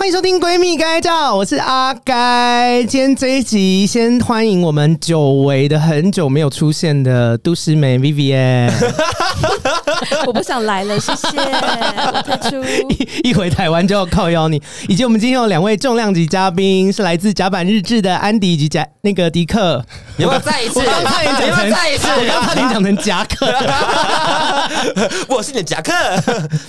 [0.00, 2.82] 欢迎收听《闺蜜该照》，我是阿该。
[2.84, 8.72] 今天这一集，先欢迎我们久违的、很久没有出现的都市美 Vivian。
[10.26, 11.28] 我不想来了，谢谢。
[11.36, 12.64] 我退出。
[12.88, 19.84] 一 一回台湾就要靠邀你，以及我们今天有两位重量级嘉宾，是来自甲板日志的安迪以及甲那个迪克。
[20.16, 20.80] 有没有再一次？
[20.80, 23.46] 我刚差点讲成再一次，我刚差点讲成夹克。
[25.28, 25.92] 我是你的夹克，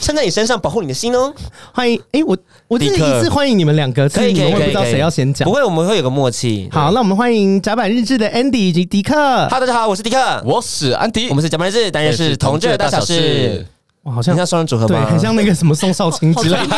[0.01, 1.33] 穿在你身上，保护你的心哦。
[1.73, 2.37] 欢迎，哎，我
[2.71, 5.45] 我这一次欢迎你们两个，所以，你们会不知道谁要先讲？
[5.45, 6.69] 不会，我们会有个默契。
[6.71, 9.13] 好，那我们欢迎甲板日志的 Andy 以及迪克。
[9.13, 13.65] 哈，大家好，我是迪克，我是安迪，我们是甲板日志，当然是同志的大小事。
[14.03, 15.03] 哇，好像很像双人组合吧？
[15.03, 16.75] 对，很像那个什么宋少卿 之类的。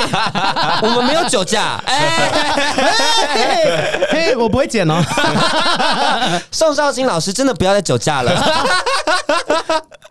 [0.82, 2.30] 我们没有酒驾， 哎，
[4.10, 5.02] 嘿，我不会剪哦。
[6.52, 8.44] 宋少卿老师真的不要再酒驾了。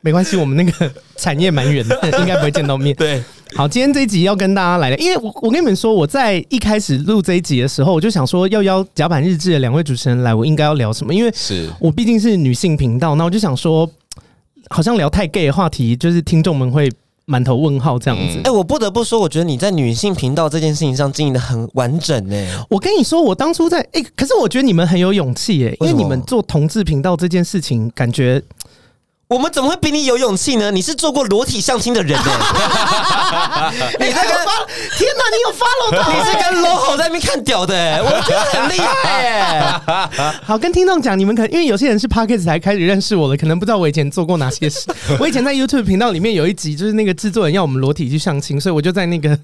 [0.01, 2.97] 没关系，我们那个产业蛮远的，应该不会见到面。
[2.97, 3.23] 对，
[3.55, 11.15] 好，今天这一集要跟大家来的，因为我我跟你们说，我在一开始录这一集的时候，我就想说要邀甲板日志的两位主持人来，我应该要聊什么？
[11.15, 13.89] 因为是我毕竟是女性频道，那我就想说，
[14.73, 16.91] 好像聊太 gay 的话题，就是听众们会。
[17.25, 22.65] 满头问号这样子，哎、欸，我不得不说，我觉得你在女性频道这件事情上经营的很完整呢。
[22.69, 28.43] 我跟你说，我当初在哎、欸，可是我觉得你们很有勇气哎，因为你们做同志频道这件事情，感觉。
[29.33, 30.71] 我们怎么会比你有勇气呢？
[30.71, 32.23] 你是做过裸体相亲的人呢？
[33.99, 34.31] 你在跟
[34.93, 36.13] 天哪，你有 follow 到？
[36.13, 37.75] 你是跟 logo 在那边看屌的？
[38.05, 39.65] 我觉得很厉害耶！
[40.45, 44.87] 好，跟听众讲，你们可能因为有些人是 Podcast 才开始认识我的，可能不知道我以前做过哪些事。
[45.19, 49.39] 我以前在 YouTube 频道里面有一集，就是那个制作人要我们裸体去相亲，所以我就在那个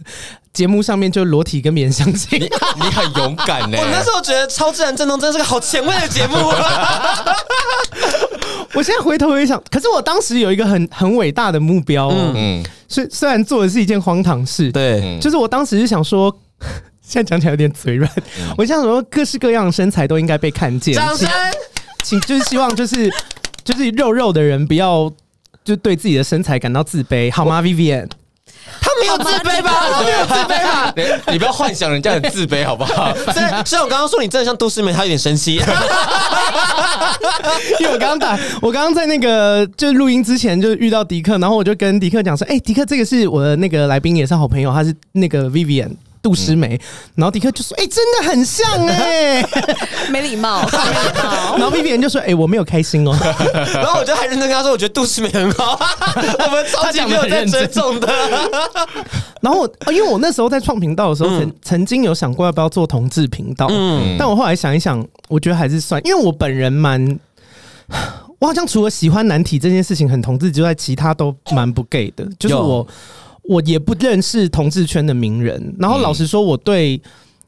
[0.53, 2.39] 节目上面就裸体跟别人相亲。
[2.39, 3.79] 你你很勇敢呢！
[3.81, 6.37] 我那时候觉得超自然震动真的是个好前卫的节目。
[8.75, 16.35] 我现在回头也想，可是我当时有一个很很伟大的目标，嗯，虽虽然做的是一件荒唐事，对，就是我当时是想说，
[17.01, 21.29] 现在讲起来有点嘴软，嗯、我想说各式各样的身材都应该被看见，掌声，
[22.03, 23.11] 请就是希望就是
[23.65, 25.11] 就是肉肉的人不要
[25.65, 28.09] 就对自己的身材感到自卑，好吗，Vivian？
[28.99, 29.73] 他 没有自卑吧？
[29.93, 30.93] 他没有自卑吧？
[30.97, 33.15] 你你不要幻想人家很自卑好不好？
[33.33, 35.55] 虽然虽然我刚刚说你真的像都诗梅，她有点生气，
[37.81, 45.91] 因为我刚刚打，我刚刚在那个就录音之前就遇到迪克，然后我就跟迪克讲说：“哎、欸，迪克，这个是我的那个来宾，也是好朋友，他是那个 Vivian。”
[46.23, 46.81] 杜诗梅，
[47.15, 50.67] 然后迪克就说：“哎、欸，真的很像哎、 欸，没礼貌。
[51.57, 53.17] ”然后 Vivian 就说：“哎、欸，我没有开心哦。
[53.75, 55.79] ”然后我就还认真跟他说：“我觉得杜诗梅很好，
[56.17, 58.09] 我们超级没有在尊重的。”
[59.41, 67.19] 然后我因为我那时候在创频道的时候，曾、嗯、曾经有想过要不要做同志频道，嗯，但我后来想一想，我觉得还是算，因为我本人蛮，
[68.41, 72.87] 我好像除了喜欢难题这件事情很同志之外，其他都蛮不 gay 的，就是我。
[73.49, 77.01] 我也不认识同志圈的名人，然后老实说，我对，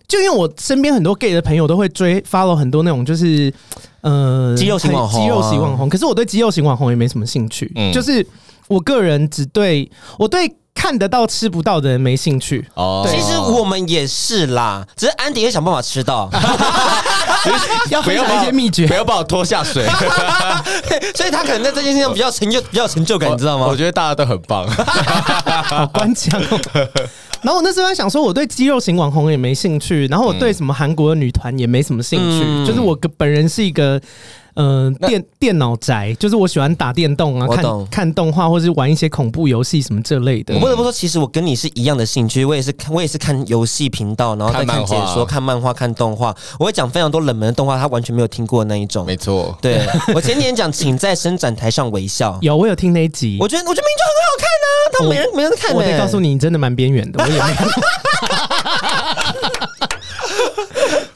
[0.09, 3.53] 就因为我身边很多 gay 的朋友都会追 follow 很多那种就是
[4.00, 8.27] 呃肌肉型网红，肌肉型网红，可是我对肌肉型网红也没什么兴趣，就是
[8.66, 10.56] 我个人只对我对。
[10.72, 12.65] 看得到吃不到的人没兴趣。
[12.75, 16.31] 哦，其实我们也是啦，只是安迪会想办法吃到，
[17.91, 19.87] 要分享一些秘诀，不要把我拖下水，
[21.15, 23.67] 所以他可能在这件事情上比较成就，比较成就感，你知道吗？
[23.69, 24.67] 我觉得大家都很棒，
[25.65, 26.41] 好官腔。
[27.43, 34.01] 然后我那时候在想说，我对肌肉型网红也没兴趣，然后我对什么韩国的女团也没什么兴趣，就是我本人是一个。
[34.55, 40.55] 嗯，电电脑宅就是我喜欢打电动啊，看看动画，或是玩一些恐怖游戏什么这类的。
[40.55, 46.34] 我不得不说，其实我跟你是一样的兴趣，我也是看，我也是看游戏频道，然后再看解说、看漫画、看动画。
[46.59, 49.06] 我会讲非常多冷门的动画，他完全没有听过的那一种。
[49.06, 49.81] 没错，对
[50.15, 52.39] 我前年讲，请在伸展台上微笑。
[52.43, 53.39] 有，我有听那一集。
[53.41, 54.66] 我觉得，我觉得名就很好看啊，
[54.99, 55.75] 他没人没人看。
[55.75, 57.22] 我得告诉你，你真的蛮边缘的。
[57.22, 57.69] 我也没看。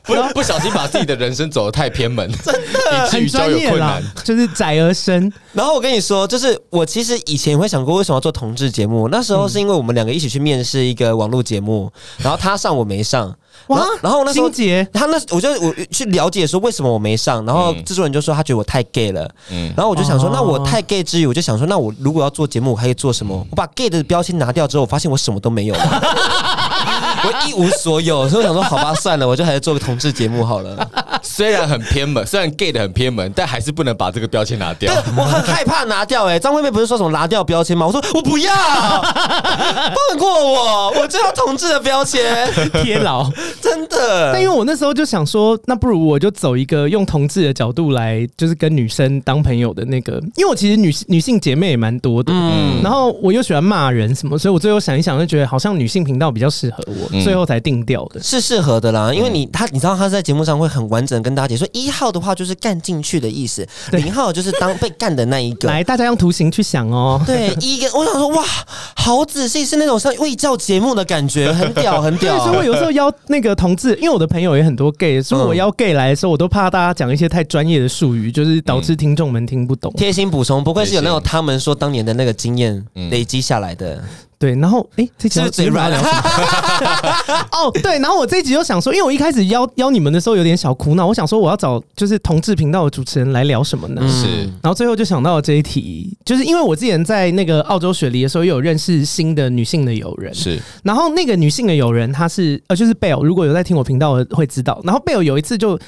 [0.05, 5.33] 不不小心把自己的人生走得太偏门， 真的以至于交友困难，就是窄而深。
[5.53, 9.09] 然后我跟你说，就是我其实以前也会想过为什么要做同志节目。
[9.09, 13.35] 那时候是因为我们两个一起去面试一个网络节目，然后他上我没上。
[13.69, 13.87] 哇！
[14.03, 14.51] 然后那时候
[14.93, 19.29] 他那我就我去了解说为什么我没上，然后制作人就说他觉得我太 gay 了。
[19.51, 23.35] 嗯，然后我就想说，那我太 gay 之余，我就想说，那我如果要做节目，我还可以做什么？
[23.51, 25.81] 我把 gay 的标签拿掉之后，我发现我什么都没有了，
[27.25, 28.29] 我一无所有。
[28.29, 30.89] 所以我想说，好吧，算了，我就还是做个同志节目好了。
[31.35, 34.93] 虽然很偏门，虽然 gay 的很偏门，但还是不能把这个标签拿掉。
[35.17, 36.27] 我很害怕拿掉。
[36.27, 37.87] 哎，张惠妹不是说什么拿掉标签吗？
[37.87, 42.23] 我说我不要， 放过我，我就要同志的标签
[42.83, 43.29] 贴牢，
[43.61, 43.95] 真的。
[43.95, 44.33] 的。
[44.33, 50.15] 但因为我那时候就想说，那不如我就走一个用同志的角度来，就是跟女生当朋友的那个。
[50.37, 58.23] 因为我其实女女性姐妹也蛮多的，嗯，然后我又喜欢骂人什么，所以我最后想一想，就觉得好像女性频道比较适合我，嗯、最后才定调的。
[58.23, 65.69] 是适合的啦，因为你他你知道他在节目上会很完整跟大家解说，一号的话就是干进去的意思，零号就是当被干的那一个。
[65.69, 67.21] 来，大家用图形去想哦。
[67.27, 68.45] 对， 一个我想说哇，
[68.95, 72.39] 好仔细，是那种像卫教节目的感觉，很屌很屌。
[72.45, 79.93] 所以我有时候邀那个同志，因为我的朋友也很多 gay，所以我邀 gay 来的时候，我都怕大家讲一些太专业的术语，就是导致听众们听不懂。
[79.97, 84.03] 贴心补充，不愧是有那种他们说当年的那个经验累积下来的。
[84.39, 87.47] 对，然后哎，这集是嘴软聊什么？
[87.53, 94.03] 哦，对，然后我这一集又想说，因为我一开始邀邀你们的时候有点小苦恼，我想说我要找就是同志频道的主持人来聊什么呢？
[94.09, 105.79] 是，然后最后就想到了这一题，就是因为我之前在那个澳洲雪梨的时候，又有认识新的女性的友人，是，然后那个女性的友人她是呃，就是贝尔，如果有在听我频道的会知道，然后贝尔有一次就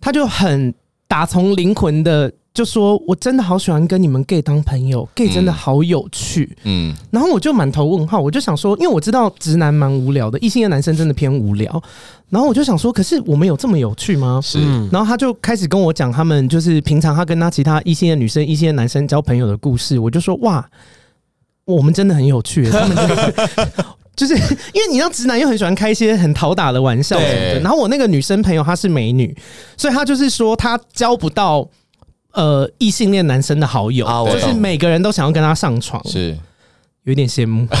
[0.00, 0.74] 她就很
[1.06, 2.32] 打从灵魂的。
[2.58, 6.58] 就说我真的好喜欢跟你们 gay 当朋友，gay 真的好有趣。
[6.64, 11.80] 嗯，然后我就满头问号，我就想说，因为我知道直男蛮无聊的，异性的男生真的偏无聊。
[12.30, 14.40] 然后我就想说，可是我们有这么有趣吗？
[14.42, 14.58] 是。
[14.90, 19.96] 然后他就开始跟我讲他们就是平常他跟他其他异性的女生、异性的男生交朋友的故事。
[19.96, 20.68] 我就说哇，
[21.64, 22.68] 我们真的很有趣。
[22.74, 22.96] 他们
[24.16, 27.60] 就是因为你知道直男又很喜欢开一些很讨打的玩笑什么的。
[27.60, 29.32] 然后我那个女生朋友她是美女，
[29.76, 31.68] 所以她就是说她交不到。
[32.32, 36.36] 呃，异性恋男生的好友，啊、就是每个人都想要跟他上床，是
[37.04, 37.66] 有点羡慕。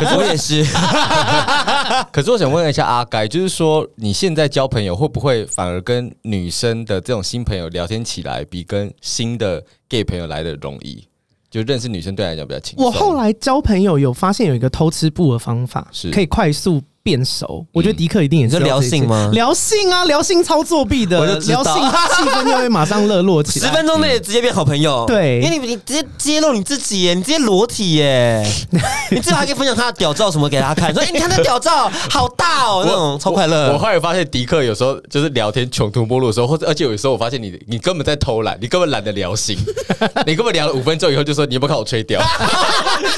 [0.00, 0.64] 可是我也是。
[2.10, 11.06] 可是我想问一下阿该，就是说你现在交朋友会不会反而跟女生的这种新朋友聊天起来，比跟新的 gay 朋友来的容易？
[11.50, 12.86] 就认识女生对来讲比较轻松。
[12.86, 16.82] 我后来交朋友有发现有一个偷吃布的方法，是可以快速。
[17.02, 19.28] 变熟，我觉得迪克一定也是聊性吗？
[19.32, 25.04] 聊性啊，聊性超作弊的，聊性气氛就会马上热络起来，十分钟内直接变好朋友。
[25.06, 28.46] 对，因为你你直接揭露你自己耶，你直接裸体耶，
[29.10, 33.72] 你至少还可以分享他的屌照什么给他看，说 哎，你看那屌照好大哦，那种超快乐。
[33.72, 39.58] 我后来发现迪克有时候就是聊天穷途末路的时候，或者而且有时候我发现你你根本在偷懒，你根本懒得聊性，
[40.24, 42.20] 你根本聊了五分钟以后就说你有没有看我吹屌？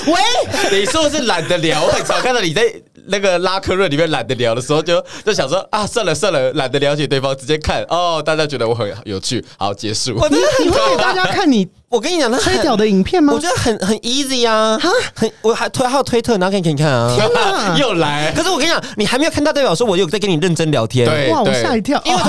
[0.06, 2.62] 喂，你说的是懒得聊，我很少看到你在。
[3.06, 10.16] 那个拉科瑞里面懒得聊的时候就，就就想说啊，算了算了，懒得了解对方，直接看哦，大家觉得我很有趣，好结束。
[10.16, 11.68] 我觉得你会给大家看你。
[11.94, 13.32] 我跟你讲，那吹屌的影片吗？
[13.32, 17.14] 我觉得很很 easy 啊，哈，很我还推还有推特，然后给你看啊。
[17.16, 18.32] 天哪， 又来！
[18.34, 21.06] 可是我跟你讲，你还没有看到代表说我有在跟你认真聊天。
[21.06, 22.20] 对，哇，我吓一跳，因为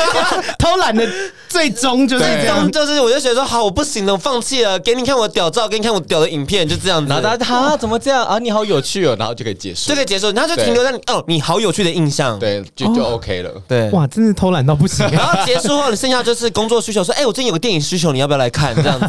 [0.58, 1.06] 偷懒的
[1.48, 7.08] 最终就是这样，就是我就觉得说好，我不行了，我放弃了，给你看我屌照，给你看我屌的影片，就这样子。
[7.08, 8.38] 然后他 啊，怎么这样啊？
[8.38, 13.50] 你好有趣哦，然后就可以结束，就可以结束，然后就停留在哦，你好有趣的印象，对，就就 OK 了。
[13.66, 15.08] 对，哇，真是偷懒到不行。
[15.10, 18.74] 然后结束后，你剩下就是工作需求，说哎，我最近有个电影需求，你要不要来看？
[18.76, 19.05] 这样子，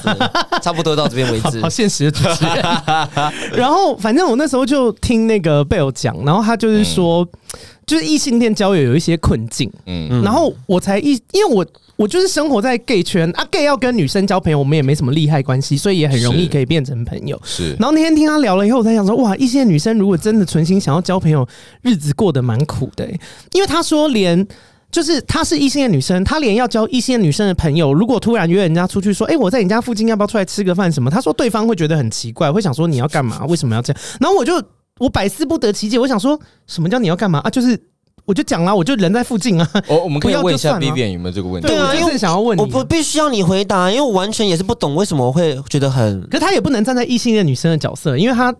[0.61, 0.81] 差不。
[0.87, 2.55] 多到这边为止， 好现实的主持人。
[3.53, 9.69] 然后，反正我那时候就听那个贝尔讲，然后他就是说，嗯、就是异性恋交友有一些困境。
[9.85, 11.65] 嗯，然后我才一，因为我
[11.97, 17.37] 我就是生活在 gay 圈啊，gay 要跟女生交朋友，我们也没什么利害关系，所以也很容易可以变成朋友。
[17.43, 17.71] 是。
[17.71, 21.45] 然后那天听他聊了以后，我才想说，哇，异性恋女生如果真的存心想要交朋友，
[21.81, 23.19] 日子过得蛮苦的、欸，
[23.51, 24.47] 因为他说连。
[24.89, 31.09] 就是她是异性的女生，她连要交异性的女生的朋友，如果突然约人家出去说，哎、欸，我在你家附近，要不要出来吃个饭什么？
[31.09, 33.45] 她说对方会觉得很奇怪，会想说你要干嘛？
[33.47, 34.01] 为什么要这样？
[34.21, 34.61] 然后我就
[34.99, 37.49] 我百思不得其解，我想说什么叫你要干嘛啊？
[37.49, 37.77] 就是
[38.25, 39.69] 我就讲了，我就人在附近啊。
[39.87, 41.67] 我我们可以问一下 Vivian 有没有这个问题？
[41.67, 48.55] 对啊，因为想要问你，我不必须要你回答，因为我完全也是不懂为什么我会觉得很，可是他也不能站在异性的女生的角色，因为他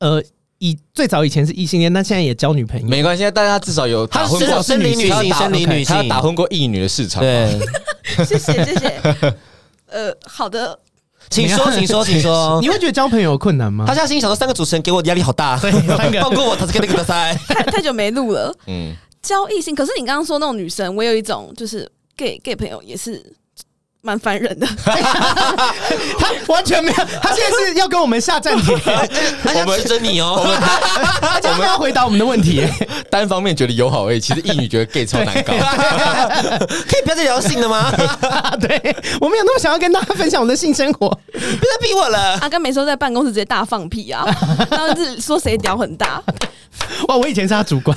[0.00, 0.22] 呃。
[0.62, 2.86] 以最早以前是异性恋，但现在也交女朋友。
[2.86, 7.20] 没关系，大家至少有打昏过生理女性，生理女性，他打昏过异女的市场。
[7.20, 7.58] 对，
[8.24, 9.34] 谢谢谢谢。
[9.88, 10.78] 呃，好的，
[11.28, 12.60] 请说，请说， 请说。
[12.62, 13.86] 你会觉得交朋友困难吗？
[13.88, 17.36] 他现在心里想说，三个主持人给我压力好大，放过我，他是给那个塞。
[17.48, 19.74] 太太久没录了，嗯，交异性。
[19.74, 23.34] 可是你刚刚说那种女生，我有一种就是 gay gay 朋友也是。
[24.04, 28.76] 蛮烦人的，他完全没有，他现在是要跟我们下暂停，
[29.44, 30.60] 他想吃着你哦，我们
[31.22, 32.66] 他将要回答我们的问题，
[33.08, 35.52] 单方面觉得友好而已，其实异女觉得 gay 超难搞，
[36.66, 37.92] 可以不要再聊性了吗？
[38.60, 42.38] 对，我没有那么想要跟大家分享我的性生活，不要逼我了。
[42.40, 44.24] 阿甘每次都在办公室直接大放屁啊，
[44.68, 46.20] 然后是说谁屌很大，
[47.06, 47.96] 哇，我以前是他主管，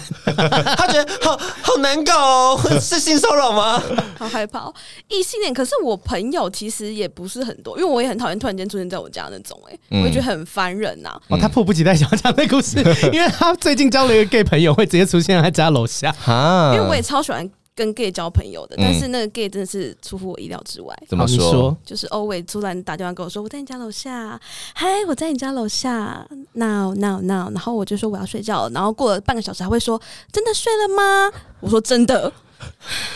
[0.78, 3.82] 他觉得好好难搞哦，是性骚扰吗？
[4.20, 4.72] 好害怕
[5.08, 11.22] 异性恋，可是我朋友其实也不是很多，因为我也很讨厌突然间出现在我家那种、欸，哎、嗯，我也觉得很烦人呐、啊。
[11.30, 12.80] 哦，他迫不及待想要讲那故事，
[13.14, 16.12] 因为他最近交了一个 gay 朋友，会直接出现在他家楼下。
[16.20, 17.50] 哈，因为我也超喜欢。
[17.78, 20.96] 跟 gay 交朋友的，但是那个 gay 真的是出乎我意料之外。
[21.10, 21.76] 怎么说？
[21.84, 24.40] 就是 always 突然打电话跟我说：“我在你家楼下，
[24.74, 32.32] 嗨，我在你家楼下，now now now。”然后我就说我要睡觉了，然后过了半个小时还会说：“真的睡了吗？”我说：“真的。”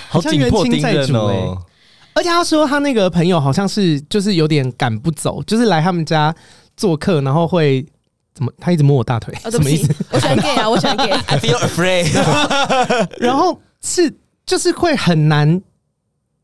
[0.10, 1.58] 好像冤亲债主哎！
[2.20, 6.34] 而且他说他那个朋友好像是就是有点赶不走，就是来他们家
[6.76, 7.86] 做客，然后会
[8.34, 8.52] 怎么？
[8.60, 9.94] 他一直摸我大腿，哦、什么意思？
[10.12, 11.10] 我喜欢 gay 啊，我喜欢 gay。
[11.28, 12.08] I feel afraid。
[13.20, 14.14] 然后是。
[14.46, 15.62] 就是会很难，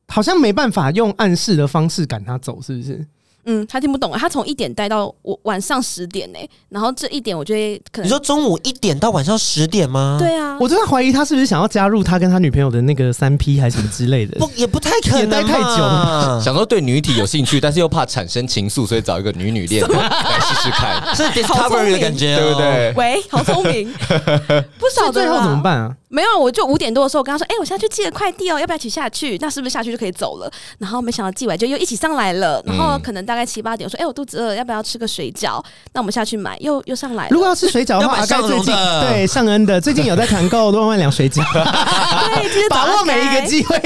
[0.10, 3.03] 好像没办法用暗示的方式赶他走，是不是？
[3.46, 4.18] 嗯，他听不懂啊。
[4.20, 10.18] 他从一点待到我晚上十点呢、欸，然后这一点我觉得可能你说中午一点到晚上十点吗？
[10.20, 14.40] 对啊，我真的怀疑他是不是想要加入他跟他女朋友的那个三 P 还是什么之类的？
[14.40, 22.94] 不，也不太可能，待太久了， 想说对女体有兴趣，但是又怕产生情愫，所以找一个女女恋来试试看， 是 Discovery 的感觉、喔，对不对？
[22.98, 23.94] 喂，好聪明，
[24.80, 25.96] 不晓得最后怎么办啊？
[26.08, 29.38] 没有，我就五点多的时候我跟他说：“哎、欸，我现在去寄个快递哦，要不要一起下去？
[29.42, 30.50] 那是不是下去就可以走了？”
[30.80, 32.64] 然后没想到寄完就又一起上来了。
[32.66, 35.63] 然后可能大概七八点，我说：“哎、欸，我肚子饿，要不要吃个水饺？”
[35.94, 37.30] 那我们下去买，又又上来了。
[37.32, 43.80] 如果要吃水饺的话， 阿该最近对尚恩的最近有在团购六万两水饺 对，把握每一个机会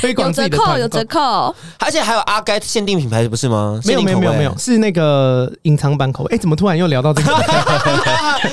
[0.00, 3.80] 推广自己的团购，有折扣，而且还有阿该限定品牌，不是吗？
[3.84, 6.34] 没有没有没有没有，是那个隐藏版口味。
[6.34, 7.32] 哎、欸，怎么突然又聊到这个？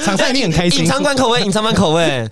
[0.03, 0.79] 厂商一定很开心。
[0.81, 2.27] 隐藏版口味，隐藏版口味。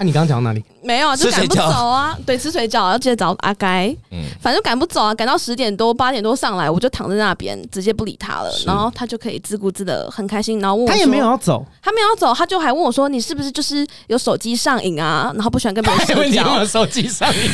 [0.00, 0.64] 那、啊、你刚刚讲到哪里？
[0.80, 2.16] 没有啊，就赶不走啊。
[2.24, 3.88] 对，吃水饺要记得找阿该。
[4.12, 8.50] 嗯，反正赶不走啊，赶到十点多、八点多上来，我就躺在那边，直接不理他了。
[8.64, 15.32] 然后他就可以自顾自的很开心，然后问我，他也没有要走，他没有要走，他就还问我说：“你是不是就是有手机上瘾啊？
[15.34, 17.50] 然后不喜欢跟别人 社交？”手机上瘾。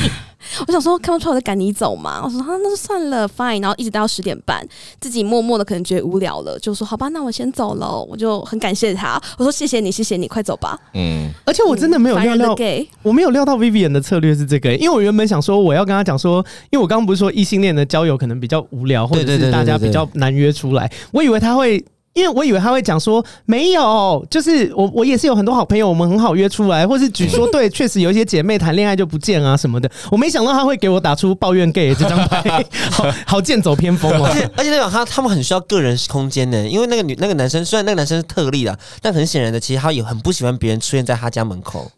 [0.67, 2.23] 我想说，看不出来我在赶你走嘛？
[2.25, 3.61] 我说啊，那就算了，fine。
[3.61, 4.67] 然后一直待到十点半，
[5.01, 8.01] 自己默默的可能觉得无聊了，就说好吧，那我先走了。
[8.09, 10.79] 我就很感谢他，我说谢谢你，谢谢你，快走吧。
[10.95, 21.85] 嗯，而且我真的没有料到，嗯、我没有料到 Vivian 的策略是这个，因为我原本想说我要跟他讲说，因为我刚刚不是说异性恋的交友可能比较无聊，或者是大家比较难约出来，我以为他会。
[22.15, 29.91] 因为我以为他会讲说没有，就是我我也是有很多好朋友，我们很好约出来，或是举说对，确实有一些姐妹谈恋爱就不见啊什么的。
[30.11, 34.27] 我没想到他会给我打出抱怨 gay 这张牌， 好好剑走偏锋哦。
[34.27, 41.91] 而且而且那种他他们很需要个人空间呢，因为那个女那个男生虽然那个男生是特例啦，但很显然的，其实他也很不喜欢别人出现在他家门口，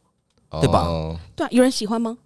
[0.62, 0.88] 对吧？
[1.36, 2.16] 对啊，有人喜欢吗？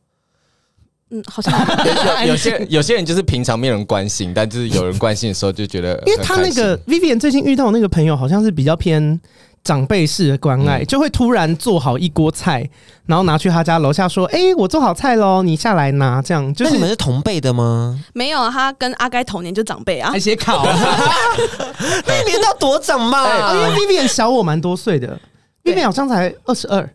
[1.11, 1.52] 嗯，好像
[2.25, 9.21] 有有些有些人就是平常没有人关心，但就是有人关心的时候就觉得，因为他那个 Vivian 最近遇到的那个朋友好像是比较偏
[9.64, 12.69] 长辈式的关爱，嗯、就会突然做好一锅菜，
[13.07, 18.02] 然后拿去他家楼下说：“哎、欸，我做好菜喽，你下来拿。”这样就是你们是同辈的吗？
[18.14, 20.64] 没有，他跟阿该同年就长辈啊，还写考，
[22.07, 23.25] 那年到多长嘛？
[23.25, 25.19] 欸、因为 Vivian 小我蛮多岁的
[25.64, 26.88] ，Vivian 好像才二十二。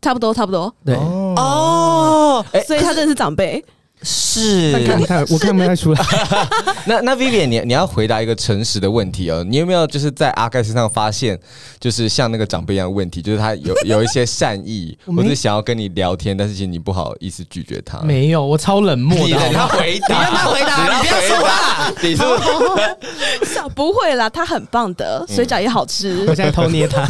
[0.00, 0.72] 差不多，差不多。
[0.84, 3.64] 对哦，所以他真的是长辈。
[4.02, 6.04] 是，看看我看不太出来。
[6.86, 9.42] 那那 Vivian，你你要回答一个诚实的问题哦。
[9.42, 11.38] 你有没有就是在阿盖身上发现，
[11.80, 17.98] 就是像那个长辈一样的问题，就是他有 有一些善意，或者想要跟你聊天，但是其实你不好意思拒绝他。
[18.00, 19.36] 没有，我超冷漠的。
[19.36, 21.92] 让他回答，你让他回答，你不要说话。
[22.02, 26.20] 你说， 不会啦，他很棒的，水饺也好吃。
[26.28, 27.04] 我现在偷捏他。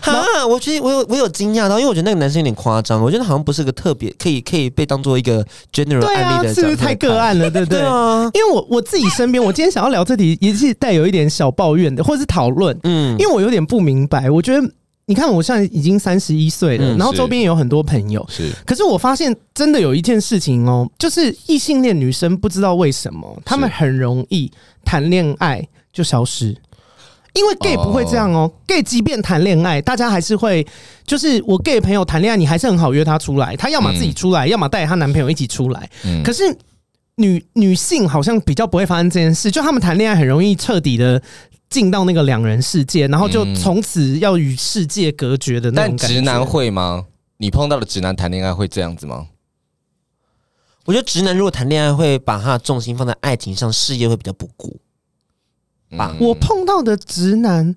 [0.00, 7.50] 哈，我觉得我有我有惊讶到，因为我觉得那个男生有点夸张，我觉得好像不是个特别可以可以被当做一个 general 案例的，是不是太个案了？
[7.50, 7.78] 对不对？
[7.78, 12.78] 对啊，因为我我自己身边，我今天想要聊这题，也是带有一点小抱怨的，或者是讨论。
[12.82, 14.72] 嗯，因为我有点不明白，我觉得
[15.06, 24.50] 你看，我现在已经三十一岁了，然后周边也有很多朋友，是，可是我发现真的有一件事情哦，就是异性恋女生不知道为什么，她们很容易
[24.84, 26.56] 谈恋爱就消失。
[27.32, 30.66] 因为 gay 不会这样哦，gay 即便谈恋爱，大家还是会，
[31.06, 35.88] 就是我 gay 朋友谈恋爱，你还是很好约他出来，他要么自己出来，要么带她男朋友一起出来。
[36.24, 36.42] 可是
[37.16, 41.22] 女女性好像比较不会发生这件事，就他们谈恋爱很容易彻底的
[41.68, 46.06] 进到那个两人世界，然后就从此要与世界隔绝的那种感觉。
[46.06, 47.06] 但直男会吗？
[47.36, 49.28] 你碰到的直男谈恋爱会这样子吗？
[50.86, 54.80] 我觉得直男如果谈恋爱，会把他的重心放在爱情上，事业会比较不顾。
[56.18, 57.74] 我碰到的直男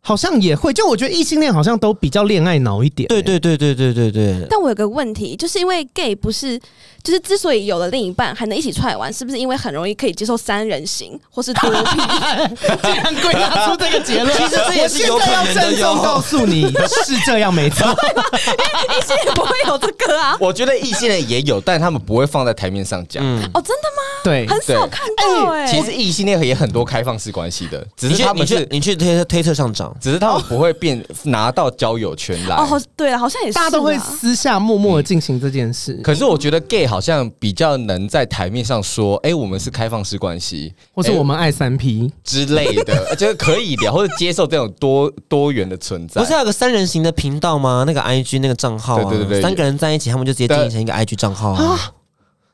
[0.00, 4.46] 好像也会，就我觉得异性恋好像都比较恋爱脑一点、对对对对对对对。
[4.48, 6.58] 但我有个问题，就是因为 gay 不是
[7.02, 11.90] 就是之所以有了另一半还能一起出来玩，是不是因为很容易可以接受三人行或是多 批？
[12.82, 15.60] 竟然归纳出这个结论，其实这也是有可能的。
[15.60, 16.72] 郑重告诉你
[17.04, 20.36] 是这样没错， 异性也不会有这个啊。
[20.40, 23.22] 我觉得异性恋也有，但他们不会放在台面上讲。
[23.24, 24.22] 嗯，哦，真的吗？
[24.22, 25.66] 对，很少看到哎。
[25.66, 32.56] 其实异性恋也很多开放式关系的，只是他们是你去推推特上找，只是他们不会变拿到交友圈来。
[32.56, 35.94] 哦，对了，好像也是，大家都会私下默默的进行这件事。
[36.04, 46.20] 可是我觉得 gay 好像比较能在台面上说，哎，我们是开放式关系，或是我们爱三 P 之类的， 就是可以聊或者接受这种多多元的存在。
[46.20, 47.84] 不是有个三人行的频道吗？
[47.86, 51.92] 那个 IG 那个账号啊，对对对，三个人在一起，他们就直接经营成一个 IG 账号啊。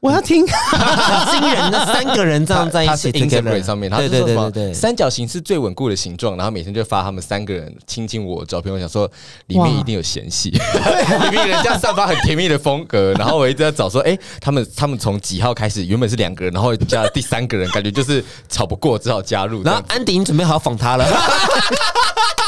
[0.00, 8.72] 我要听， 很惊人的三个人这样在一起，Instagram 上面，他对对对对对，三角形是最稳固的形状，然后每天就发他们三个人亲亲我的照片。
[8.72, 9.10] 我想说，
[9.46, 13.12] 里面一定有嫌隙， 里面人家散发很甜蜜的风格。
[13.14, 15.84] 然后我一直在找说，哎，他们他们从几号开始？
[15.86, 19.62] 原本是两个人，然后加了第三个人，感觉就是吵不过，只好加入。
[19.62, 21.06] 然后安迪，你准备好访他了。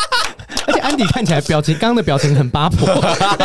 [0.69, 2.87] 而且安迪看起来表情，刚刚的表情很八婆，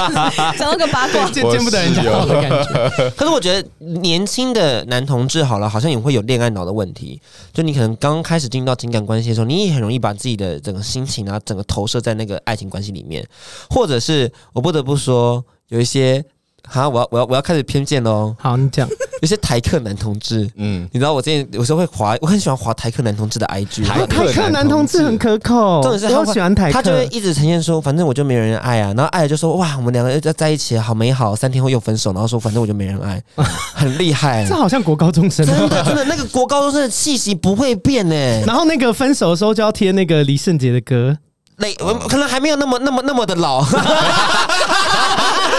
[0.58, 3.10] 讲到个八卦， 见见不得人家好的感觉。
[3.12, 7.22] 可是我觉得年轻的男同志好了，好像也会有恋爱脑的问题。
[7.54, 13.26] 就你可能刚开始进入到情感关系的时候，你也很容易把自己的整个心情啊，整个投射在那个爱情关系里面，
[13.70, 16.24] 或者是我不得不说，有一些。
[16.66, 18.34] 好，我要我要我要开始偏见喽。
[18.40, 18.88] 好，你讲。
[19.24, 23.86] 有些台客男同志，嗯，你知道我之前有时候会滑，我很喜欢滑台客男同志的 IG。
[23.86, 28.94] 台客男同志很可口，重点是他喜欢台客，他就会一直呈现说，反正我就没人爱啊。
[28.98, 31.34] 然后爱了就说，哇，我们两个要在一起，好美好。
[31.34, 33.24] 三天后又分手，然后说，反正我就没人爱，
[33.74, 34.46] 很厉害。
[34.46, 38.16] 这好像国高中生，真的真的，那个国高中生的气息不会变呢。
[38.46, 41.18] 然后那个分手的时候就要贴那个李圣杰的歌，
[41.58, 41.74] 那
[42.08, 43.64] 可能还没有那么那么那么的老。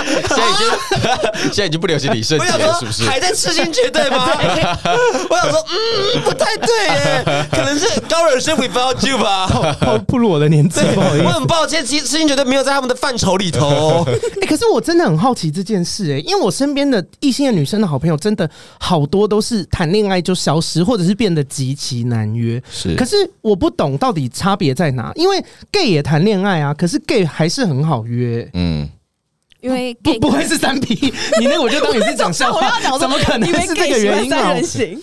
[0.04, 0.68] 现在已经，
[1.44, 3.04] 现在已经不流行李圣杰了，是不是？
[3.04, 4.28] 还在痴心绝对吗？
[5.30, 9.48] 我想说，嗯，不太对耶，可能是高尔生 Without You 吧。
[10.06, 14.06] 暴露我的年纪，不好意思，我很抱歉，其实痴心绝对没有在他们的范畴里头。
[14.42, 18.48] 哎，可是我真的很好奇这件事，哎，因为我身边的异性的女生的好朋友，真的
[18.78, 22.62] 好多都是谈恋爱就消失，或者是变得极其难约。
[22.70, 28.48] 是，可是我不懂到底差别在哪，因为 gay 也谈恋爱啊，可是 gay 还是很好约。
[28.54, 28.88] 嗯。
[29.60, 30.94] 因为不不会是三 P，
[31.40, 34.36] 你那个我就当你是讲笑话， 怎么可能是这个原因呢？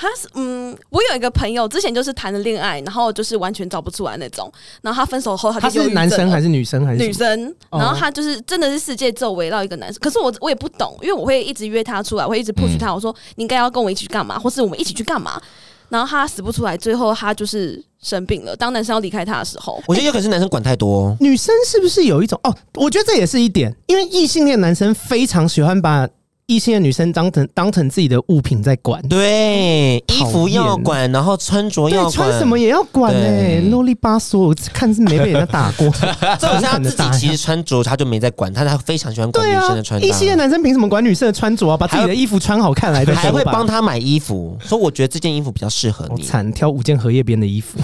[0.00, 4.48] 他是嗯，我有一个朋友之前就是谈了恋爱，然后就是完全找不出来那种，
[4.82, 7.52] 然后他分手后他就他是男生还是女生还是女生？
[7.72, 15.42] 然后他就是真的是世界只有围绕一个男生，可是我我也不懂，因为我会一直约他出来，我会一直 push 他，我说你应该要跟我一起去干嘛，或是我们一起去干嘛？
[15.88, 18.54] 然后他死不出来，最后他就是生病了。
[18.56, 21.16] 当男生要离开他的时候，我觉得有可能是男生管太多。
[21.20, 22.54] 女生是不是有一种哦？
[22.74, 26.08] 我觉得这也是一点，因为异性恋男生非常喜欢把。
[26.48, 35.86] 异性的女生当成当成自己的物品在管，对，衣服要管，然后穿着要管，穿什么也要管哎，啰里吧嗦，我看是没被人家打过。
[36.40, 40.06] 这种他自己其实穿着他就没在管，他他非常喜欢管女生的穿着。
[40.06, 41.76] 异性的男生凭什么管女生的穿着啊？
[41.76, 46.22] 把自己的衣服穿好看来的，还会帮他买衣服，说我觉得这件衣服比较适合你。
[46.22, 47.78] 惨，挑五件荷叶边的衣服，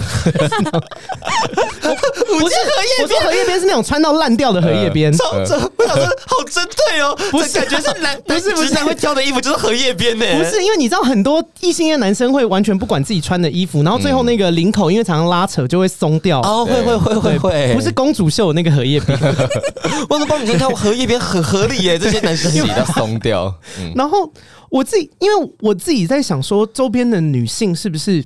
[2.33, 5.11] 五件荷叶，我说荷叶边是那种穿到烂掉的荷叶边。
[5.11, 8.55] 我想说好针对哦，不是感觉是男 不是。
[8.55, 10.25] 不是会挑的衣服就是荷叶边呢？
[10.37, 16.39] 不是，因为你知道很多异性恋男生会完全不管自己穿的衣服，然后最后那个领口因为常常拉扯就会松掉。
[16.41, 19.19] 哦，会会会会会，不是公主袖那个荷叶边。
[20.09, 23.53] 我能帮女生挑荷叶边很合理耶，这些男生 洗到松掉。
[23.95, 24.31] 然后
[24.69, 28.23] 我自己，因为我自己在想说，周边的女性是不是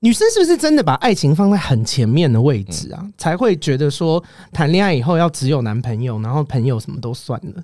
[0.00, 3.04] 女生是不是真的把爱情放在很前面的位置啊？
[3.16, 7.62] 才会觉得说谈恋爱以后要只有男朋友，然后朋友什么都算了。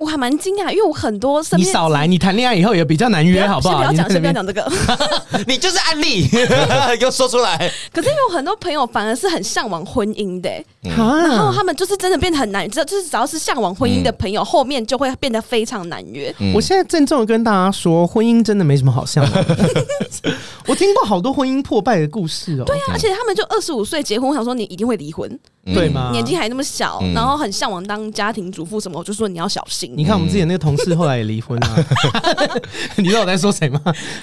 [0.00, 3.84] 我还蛮惊讶，因为我很多身边，你少来，你谈恋爱以后也比较难约，好不好？
[3.84, 4.72] 先不要讲，先不要讲这个，
[5.46, 6.26] 你就是案例，
[6.98, 7.70] 给我说出来。
[7.92, 16.34] 可是因为我很多朋友反而是很向往婚姻的，然后他们就是真的变得很难，知道就是只要是向往婚姻的朋友，后面就会变得非常难约。
[16.54, 19.84] 我现在郑重的跟大家说，婚姻真的没什么好向往的。
[20.66, 22.64] 我听过好多婚姻破败的故事哦。
[22.64, 25.28] 对啊，而且他们就二十五岁结婚，我想说你一定会离婚，
[25.74, 26.08] 对吗？
[26.12, 29.89] 年纪还那么小，然后很向往当家庭主妇什么，我就说你要小心。
[29.94, 31.86] 你看我们之前那个同事后来也离婚了，
[32.96, 33.80] 你知道我在说谁吗？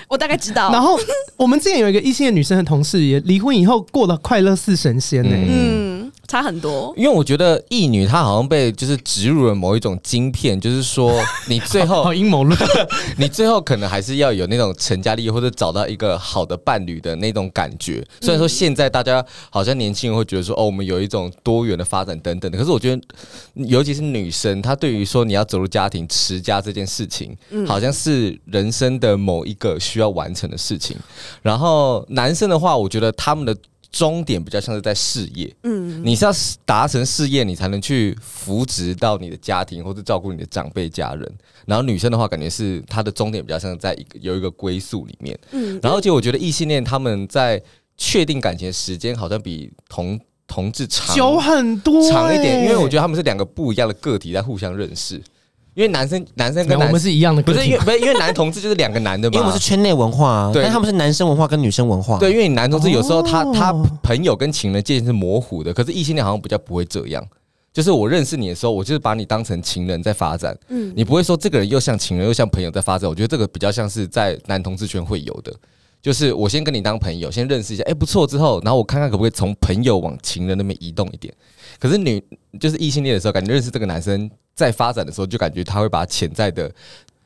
[0.08, 0.72] 我大概知道。
[0.72, 1.00] 然后
[1.36, 5.30] 我们之前有一个异性的女生的同事也离婚以后过得快乐似神仙呢。
[5.34, 5.87] 嗯，
[6.28, 6.94] 差很多。
[6.98, 11.14] 因为我觉得义女她好像被就是植入了某一种晶片，就是说
[11.48, 12.60] 你最后 阴谋论，
[13.18, 18.06] 你最后可能还是要有那种成家立业或者找到一个好的伴侣的那种感觉。
[18.22, 23.02] 虽然说现在大家好像年轻人会觉得说哦，我们有一种多元的发展等等的，可是我觉得
[23.54, 27.36] 尤其是女生，她对于说你要走入家庭持家这件事情，
[27.66, 30.98] 好像是人生的某一个需要完成的事情。
[31.42, 33.56] 然后男生的话，我觉得他们的。
[33.92, 36.32] 终点比较像是在事业，嗯，你是要
[36.66, 41.38] 达成事业，你才能去扶植到你的家庭或者照顾你的长辈家人。
[41.66, 45.80] 然后女生的话，感觉是她的终点比较像在一个有一个归宿里面，嗯。
[45.82, 47.62] 然后，而且我觉得异性恋他们在
[47.98, 55.22] 确定感情的时间好像比同同志长久很多，长一点，因为我觉得他们是两个不一样的个体在互相认识。
[55.78, 67.24] 因为男生男生跟男我们是一样的，不是因为不是因为男同志就是两个男的嘛，因为我们是圈内文化，啊，对，但他们是男生文化跟女生文化，对，因为你男同志有时候他、哦、他朋友跟情人界限是模糊的，可是异性恋好像比较不会这样，
[67.72, 75.54] 就是我认识你的时候，我就是把你当成情人在发展，嗯，你不会说这个人又像情人又像朋友在发展，我觉得这个比较像是在男同志圈会有的，
[76.02, 81.32] 就是我先跟你当朋友，先认识一下，哎，不错之后，然后我看看可不可以从朋友往情人那边移动一点，
[81.80, 82.24] 可是女
[82.60, 84.30] 就是异性恋的时候，感觉认识这个男生。
[84.58, 86.68] 在发展的时候，就感觉他会把潜在的，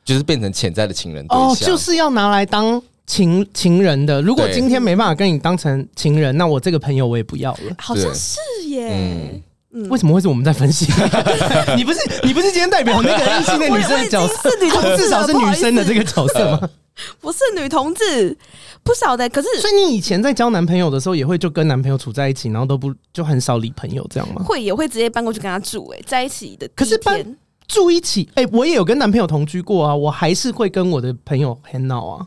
[0.04, 4.20] 就是变成潜在的情人对象，哦，就是要拿来当情情人的。
[4.20, 7.74] 如果今天没办法跟你当成情人，那我这个朋友我也不要了。
[7.78, 8.38] 好像是
[8.68, 10.84] 耶，嗯，为什么会是我们在分析？
[11.74, 14.50] 你不是你不是今天代表那个异性的女生的角色，
[14.98, 16.68] 至少是女生的这个角色吗？
[17.20, 18.36] 不是女同志，
[18.82, 19.28] 不晓得。
[19.28, 24.42] 可是，所以你以前在交男朋友的时候，也会就跟男朋友处在一起，然后都不就很少理朋友这样吗？
[24.44, 26.68] 会也会直接搬过去跟他住，欸，哎，在一起的。
[26.74, 32.26] 可是搬住一起，哎，欸，我也有跟男朋友同居过啊，我还是会跟我的朋友很闹啊。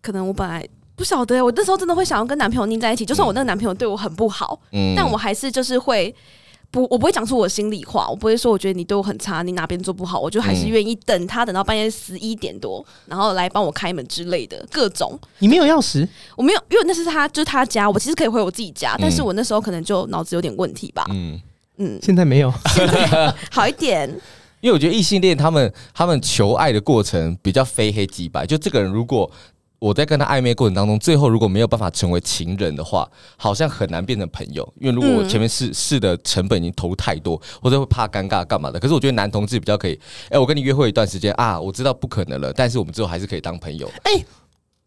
[0.00, 6.14] 可能我本来不晓得，我那时候真的会想要跟男朋友腻在一起，就算我那个男朋友对我很不好，嗯，但我还是就是会。
[6.74, 15.16] 不，我不会讲出我心里话，我不会说我觉得你对我很差，你哪边做不好，我就还是愿意等他等到半夜十一点多，然后来帮我开门之类的各种。
[15.38, 16.06] 你没有钥匙？
[16.36, 21.06] 我没有，因为那是他，就是他家，我其实可以回我自己家，但是我那时候可能就脑子有点问题吧。
[21.10, 21.40] 嗯
[21.76, 24.10] 嗯，现在没有，现在 好一点。
[24.60, 29.30] 因为我觉得异性恋他们他们求爱的过程比较非黑即白，就这个人如果。
[29.84, 34.66] 我在跟他暧昧过程当中，最后如果没有办法成为情人的话，好像很难变成朋友。
[34.80, 38.80] 因为如果我前面试试的成本已经投太多，或者会怕尴尬干嘛的。
[38.80, 39.92] 可是我觉得男同志比较可以。
[40.28, 43.86] 哎、欸，我跟你约会一段时间啊，我知道不可能了，但是我们最后还是可以当朋友。
[44.04, 44.26] 哎、欸，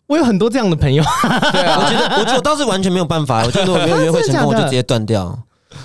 [0.07, 1.03] 我有很多这样的朋友。
[1.51, 3.45] 对啊， 我觉得我觉得我倒是完全没有办法。
[3.45, 5.37] 我觉得我没有约会成功，我就直接断掉。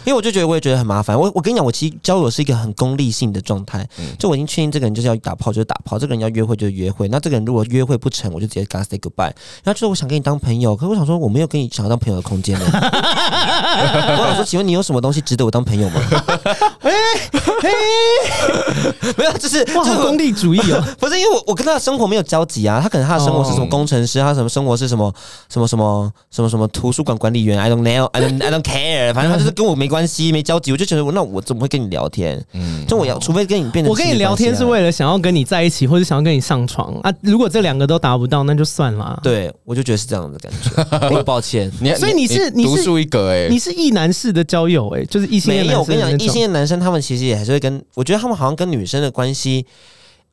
[0.05, 1.19] 因为我就觉得，我也觉得很麻烦。
[1.19, 3.89] 我我跟你讲，我其实交友是一个很功利性的状态。
[4.19, 7.09] 就我已经确定这个人就是要打炮，就是打炮；这个人要约会就是约会。
[7.09, 9.33] 那这个人如果约会不成，我就直接跟他 say goodbye。
[9.63, 12.67] 然后就是我想跟你当朋友，可是我想说，我没有跟你想要当朋友的空间呢。
[12.73, 16.01] 我想说，请问你有什么东西值得我当朋友吗？
[16.81, 17.32] 哎哎，
[19.17, 20.83] 没有，就是哇，很功利主义哦。
[20.99, 22.81] 不是因为我我跟他的生活没有交集啊。
[22.83, 25.15] 他可能他的生活是什么工程师，他什么生活是什么
[25.49, 27.57] 什么什么什么什么图书馆管理员。
[27.57, 29.15] I don't know，I don't I don't care。
[29.15, 29.93] 反正他就是跟我没。
[29.93, 32.43] 关系没交集，我就觉得我那我怎么会跟你聊天？
[32.55, 37.13] 嗯，就我要，除非跟你变成、啊、我跟你聊天是为了想要跟你在一起，或者想要跟你上床啊。
[37.21, 39.21] 如果这两个都达不到，那就算了。
[39.23, 41.15] 对，我就觉得是这样的感觉。
[41.15, 45.53] 我抱歉，你所以你是你是独树一格哎，你是异男式的交友哎、欸，就是异性。
[45.53, 49.67] 没有，我跟你讲，异性的男生他们其实也还是会跟，我觉得他们好像跟女生的关系。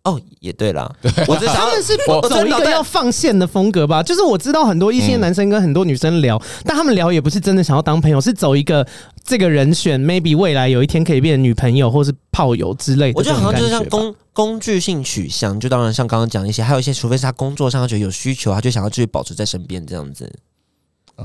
[0.04, 0.90] 哦，也对啦，
[1.28, 4.02] 我知道他们是走一个要放线的风格吧。
[4.02, 8.88] 就是我知道很多一些男生跟很多女生聊，但他们聊也不是真的想要当朋友，是走一个
[9.26, 13.18] 这个人选，maybe 未来有一天可以变成女朋友或是炮友之类的。
[13.18, 20.32] 我觉得好像就是像工工具性取向，就当然像刚刚讲一些，还有一些，除非是他工作上他觉得有需求，他就想要继续保持在身边这样子。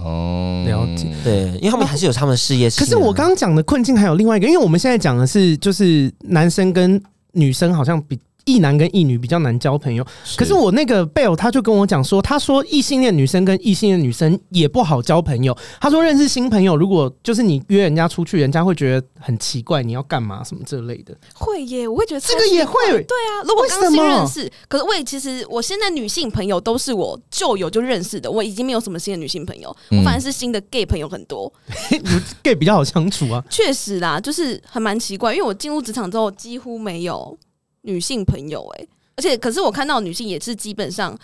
[0.03, 2.73] 哦，了解，对，因为他们还是有他们的事业、啊。
[2.79, 7.01] 可是我刚刚讲的困境还有另外一个，因为我们现在讲的是就是男生跟
[7.33, 8.19] 女生好像比。
[8.45, 15.57] 异男跟异女比较难交朋友，可是我那个贝尔他就跟我讲说，他说异性恋女生跟异性恋女生也不好交朋友。
[15.81, 21.17] 他说认识新朋友，如果就是你约人家出去，人家会觉得很奇怪，你要干嘛什么这类的。
[21.35, 22.75] 会耶，我会觉得这个也会。
[22.91, 31.53] 对啊，如果刚新认识，可是我也其实我现在女性朋友都是我旧友就认识的，我已经没有什么新的女性朋友，我反而是新的 gay 朋友很多。
[31.91, 37.37] 嗯、gay 比较好相处啊，确实啦，就是还蛮奇怪，因为我进入职场之后几乎没有。
[37.85, 41.17] 女性朋友哎、欸，而且可是我看到女性也是基本上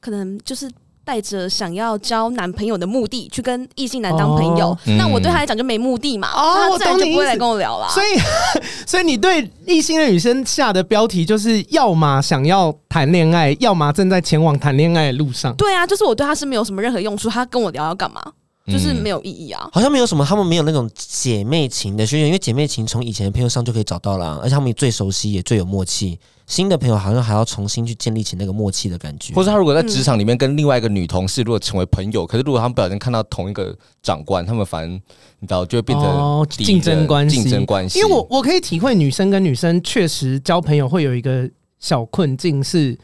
[0.00, 0.70] 可能就是
[1.04, 7.86] 带着想要交男朋友的目的去跟异性男当朋友，哦、那我对他来讲就没目的嘛，哦，他自然就不会来跟我聊了。
[7.90, 8.18] 所以，
[8.86, 15.54] 所以你对异性的女生下的标题就是要么想要谈恋爱，要么正在前往谈恋爱的路上。
[15.56, 18.22] 对啊，就是我对他是没有什么任何用处，他跟我聊要干嘛？
[18.66, 19.68] 就是没有意义啊。
[19.72, 26.18] 好像没有什么，他们没有那种姐妹情的宣言，因为姐妹情从以前的朋友上就可以找到了，而且他们也最熟悉，也最有默契。
[26.46, 37.98] 新的朋友好像还要重新去建立起那个默契的感觉，或者他如果在职场里面跟另外一个女同事如果成为朋友，嗯、可是如果他们不小心看到同一个长官，他们反而你知道就会变成竞争关系，竞争关系。
[37.98, 41.48] 因为我我可以体会女生跟女生确实交朋友会有一个
[41.80, 42.94] 小困境，是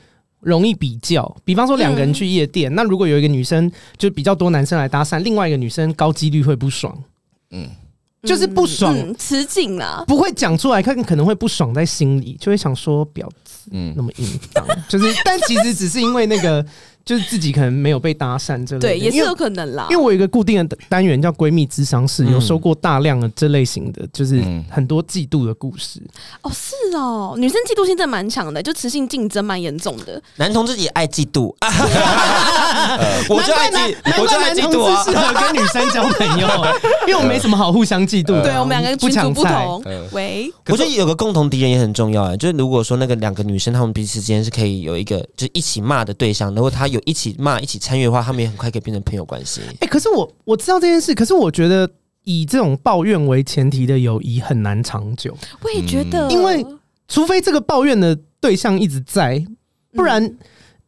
[0.40, 1.36] 容易比较。
[1.44, 6.96] 比方说两个人去夜店，嗯、那如果有一个女生就比较多男生来搭讪，另外一个女生高几率会不爽。
[7.50, 7.68] 嗯。
[8.22, 16.64] 就是不爽，吃劲了，不会讲出来，看可能会不爽在心里，就会想说婊子，嗯，那么淫荡，就是，但其实只是因为那个。
[17.04, 19.86] 就是自己可能没有被搭讪这类，对，也是有可能啦。
[19.90, 26.00] 因为我有一个固定的单元叫闺蜜咨商室，有收过大量的这类型的，就是很多嫉妒的故事。
[26.42, 30.22] 哦，是哦，女生嫉妒心真的蛮强的，就雌性竞争蛮严重的。
[30.36, 31.54] 男同志也爱嫉妒，
[33.28, 36.48] 我就爱嫉，我就爱嫉妒啊，适合跟女生交朋友，
[37.08, 38.40] 因为我没什么好互相嫉妒。
[38.42, 39.82] 对，我们两个不抢不同。
[40.12, 47.00] 喂，我觉得有个共同敌人也很重要啊，就是如果说那个两个女生她们彼此之间是可以有一个就是一起骂的对象，如果她有。
[47.06, 49.60] 一起骂、一起参与的话，他们也很快可以变成朋友关系。
[49.80, 51.90] 哎，可是我我知道这件事，可是我觉得
[52.24, 55.36] 以这种抱怨为前提的友谊很难长久。
[55.62, 56.64] 我也觉得，因为
[57.08, 59.44] 除非这个抱怨的对象一直在，
[59.92, 60.36] 不然。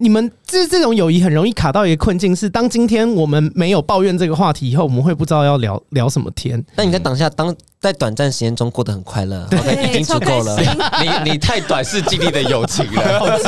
[0.02, 6.62] 你们这这种友谊很容易卡到一个困境，是当今天我们没有抱怨这个话题以后，我们会不知道要聊聊什么天。
[6.74, 10.60] 但你在当下，当在短暂时间中过得很快乐，对，okay, 已经足够了。
[11.24, 13.18] 你你太短视经历的友情了。
[13.20, 13.44] 好知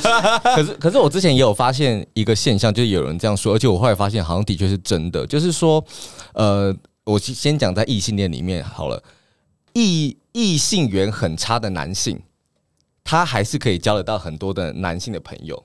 [0.00, 0.08] 足
[0.54, 5.84] 可是可是我之前也有发现一个现象，就是有人这样说，而且我后来发现好像的确是真的，就是说，
[6.34, 9.02] 呃，我先讲在异性恋里面好了，
[9.72, 12.20] 异异性缘很差的男性。
[13.04, 15.62] 他还是可以交得到很多的男性的朋友，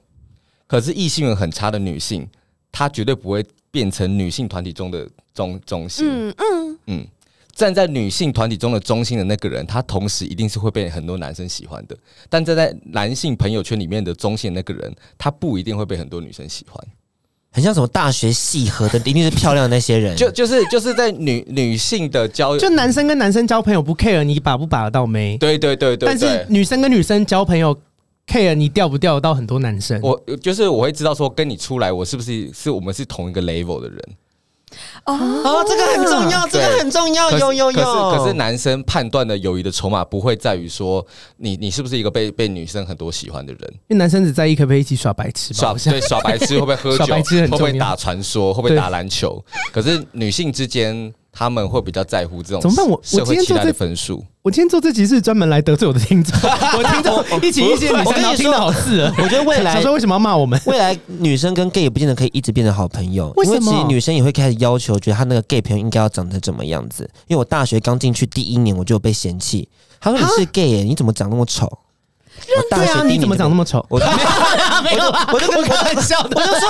[0.65, 2.27] 可是异性缘很差的女性，
[2.71, 6.05] 她绝对不会变成女性团体中的中中心。
[6.07, 7.07] 嗯嗯嗯，
[7.53, 11.97] 站在女性团体中的中心的那个人，他同时一定是会被很多男生喜欢的。
[12.29, 16.87] 但站在男性朋友圈里面的中心的那个人，他不一定会被很多女生喜欢。
[17.57, 20.15] 很像什么大学系和的，一定是漂亮的那些人。
[20.15, 25.35] 就就是就是在女女性的交友，就男生跟男生交朋友不 care 你把不把得到没。
[25.39, 26.05] 对对对对。
[26.07, 27.75] 但是女生跟女生交朋友
[28.27, 29.99] care 你钓不钓得到很多男生。
[30.03, 33.99] 我就是我会知道说跟你出来，我是不是是我们是同一个 level 的人。
[35.05, 35.13] 哦。
[35.13, 37.79] 哦，这个很重要，这个很重要，有有有。
[37.79, 41.05] 可是可是男生判断的友谊的筹码不会在于说
[41.37, 49.43] 你你是不是一个被被女生很多喜欢的人，因为男生只在意可不可以一起耍白痴，耍对耍白痴会不会喝酒， 会不会打传说，会不会打篮球。
[49.71, 51.13] 可是女性之间。
[51.37, 52.89] 他们会比较在乎这种怎么办？
[52.89, 56.35] 我我今天做这分数，我今天做这集是专门来得罪我的听众。
[56.75, 60.59] 我听众 一起一些女生听的好事，我觉得未来想说为什么要骂我们？
[60.65, 67.07] 未来女生跟 gay 也不见得可以一直变成好朋友，因为其实女生也会开始要求，觉得她那个 gay 朋友应该要长成怎么样子。
[67.27, 69.69] 因为我大学刚进去第一年，我就被嫌弃，
[70.01, 71.71] 他说你是 gay，你怎么长那么丑？
[72.69, 73.83] 对啊，你怎么长那么丑？
[73.89, 74.11] 我 没有，
[74.83, 76.69] 没有，我就跟开玩笑的，我就说，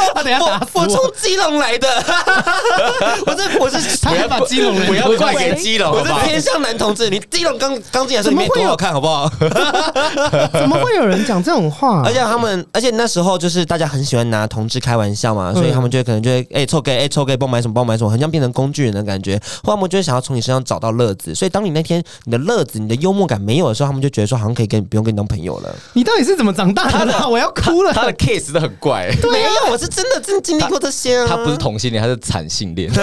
[0.73, 1.87] 我我从基隆来的，
[3.25, 7.09] 我是我是，不要把基隆人，不要怪给基隆，我是偏向男同志。
[7.09, 9.29] 你基隆刚刚进来的时候，里面多好看，好不好？
[10.53, 12.01] 怎么会有人讲这种话？
[12.03, 19.39] 而且他们，而且那时候就是大家很喜欢拿同志开玩笑嘛，所以他们就可能就会哎臭 gay，哎臭 gay，帮我买什么，帮我买什么，很像变成工具人的感觉。
[19.63, 25.75] 后来他们就会想要从你身上找到乐子，所以当你那天你的乐子、你的幽默感没有的时候，他们就觉得说好像可以跟你不用跟你当朋友了。
[25.93, 27.27] 你到底是怎么长大的？
[27.27, 27.93] 我要哭了。
[27.93, 29.07] 他的 case 都很怪。
[29.23, 31.25] 没有，我是真的真经历过这些。
[31.27, 33.01] 他不是同性恋，他是惨性恋，都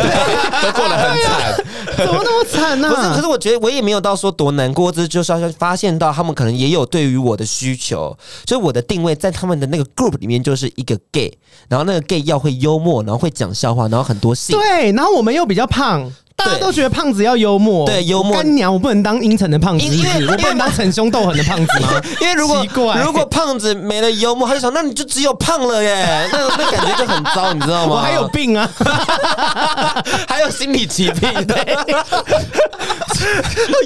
[0.73, 1.55] 过得很惨。
[1.97, 2.89] 怎么那么惨呢？
[2.89, 11.33] 不是，可是我觉得我也没有到说多难过，只就是要发现到他们可能也有对于我的需求，所以我的定位在他们的那个 group 里面就是一个 gay，
[11.69, 14.59] 然后那个 gay 要会幽默，然后会讲笑话，然后很多性。
[14.59, 16.11] 对，然后我们又比较胖。
[16.37, 18.37] 大家都觉得胖子要幽默，对幽默。
[18.37, 21.89] 干娘，我不能当阴沉的胖子，因为我不能当逞凶斗狠的胖子吗？
[22.21, 22.67] 因为如果
[23.03, 27.95] 如果胖子没了幽默，他就想，那你就只有胖了耶， 那那感觉就很糟，你知道吗？
[27.95, 28.69] 我还有病啊，
[30.29, 31.33] 还有心理疾病。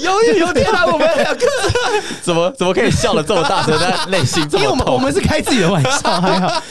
[0.01, 1.47] 有有有天啊，我们两个
[2.21, 3.77] 怎么怎么可以笑得这么大声？
[3.79, 4.65] 但内心这么痛？
[4.65, 6.61] 因为我们我们是开自己的玩笑，还好，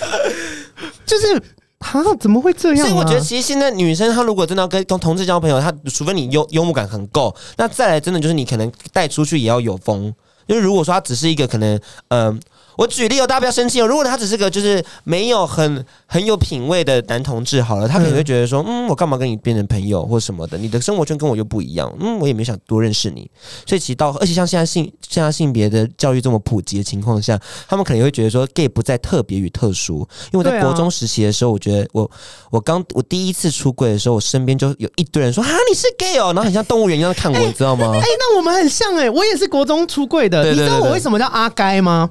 [1.07, 1.41] 就是。
[1.79, 10.13] 啊，怎么会这样、所以我觉得，其实现在女生她如果真的要跟同同志交朋友，她除非你幽幽默感很够，那再来真的就是你可能带出去也要有风。
[10.47, 12.41] 因为如果说她只是一个可能，嗯、
[12.79, 13.87] 我举例哦，大家不要生气哦。
[13.89, 20.57] 如果他只是个就是没有很很有品味的男同志，好了，他可能会觉得说，嗯，我干嘛跟你变成朋友或什么的？
[20.57, 23.29] 你的生活圈跟我又不一样，嗯，我也没想多认识你。
[23.67, 27.37] 所以其实到，而且像现在性现在性别的教育这么普及的情况下，
[27.67, 30.09] 他们可能会觉得说，gay 不再特别与特殊。
[30.33, 32.09] 因为我在国中实习的时候，我觉得我
[32.51, 37.91] 我刚我第一次出柜的时候，我身边就有一堆人说，啊，你是 gay 哦，然后很像动物园一样看我，你知道吗？
[37.93, 40.49] 哎，那我们很像哎，我也是国中出柜的。
[40.49, 42.09] 你知道我为什么叫阿该吗？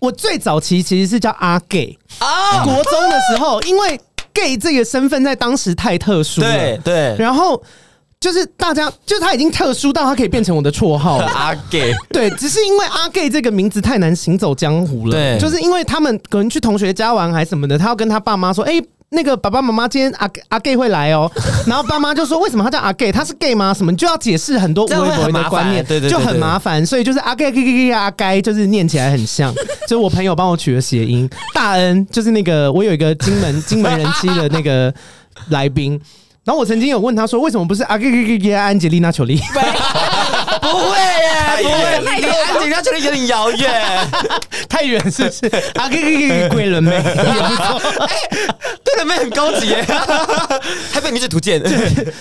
[0.00, 4.00] 我最早期其实是叫阿 gay 啊，国中的时候，因为
[4.34, 7.16] gay 这个身份在当时太特殊了，对对。
[7.18, 7.62] 然后
[8.18, 11.18] 就是大家，就他已经特殊到他可以变成我的绰号。
[11.34, 18.82] 阿 gay，对，只是因为阿 gay 这个名字太难行走江湖了，对，就是因为他们可能去同学家玩还是什么的，他要跟他爸妈说，哎。
[19.12, 21.30] 那个爸爸妈妈今天阿阿 gay 会来哦，
[21.66, 23.10] 然后爸妈就说，为什么他叫阿 gay？
[23.10, 23.74] 他是 gay 吗？
[23.74, 26.84] 什么就要解释很多微博的观念，对对，就很麻烦。
[26.86, 29.52] 所以就是阿 gay gay gay gay 阿该，就是念起来很像。
[29.82, 34.94] 就是我朋友帮我取了谐音，大恩就是那个我有一个金门金门人妻的那个
[35.48, 36.00] 来宾。
[36.44, 39.38] 然后我曾经有问他说，为什么不是阿给给给给安吉丽娜裘丽？
[40.60, 44.08] 不会耶， 不会，离安吉丽娜裘丽有点遥远，
[44.68, 45.50] 太远是不是？
[45.74, 47.80] 阿给给给桂纶镁也不错，
[48.84, 49.82] 桂纶镁很高级耶，
[50.92, 51.62] 台北女子图鉴，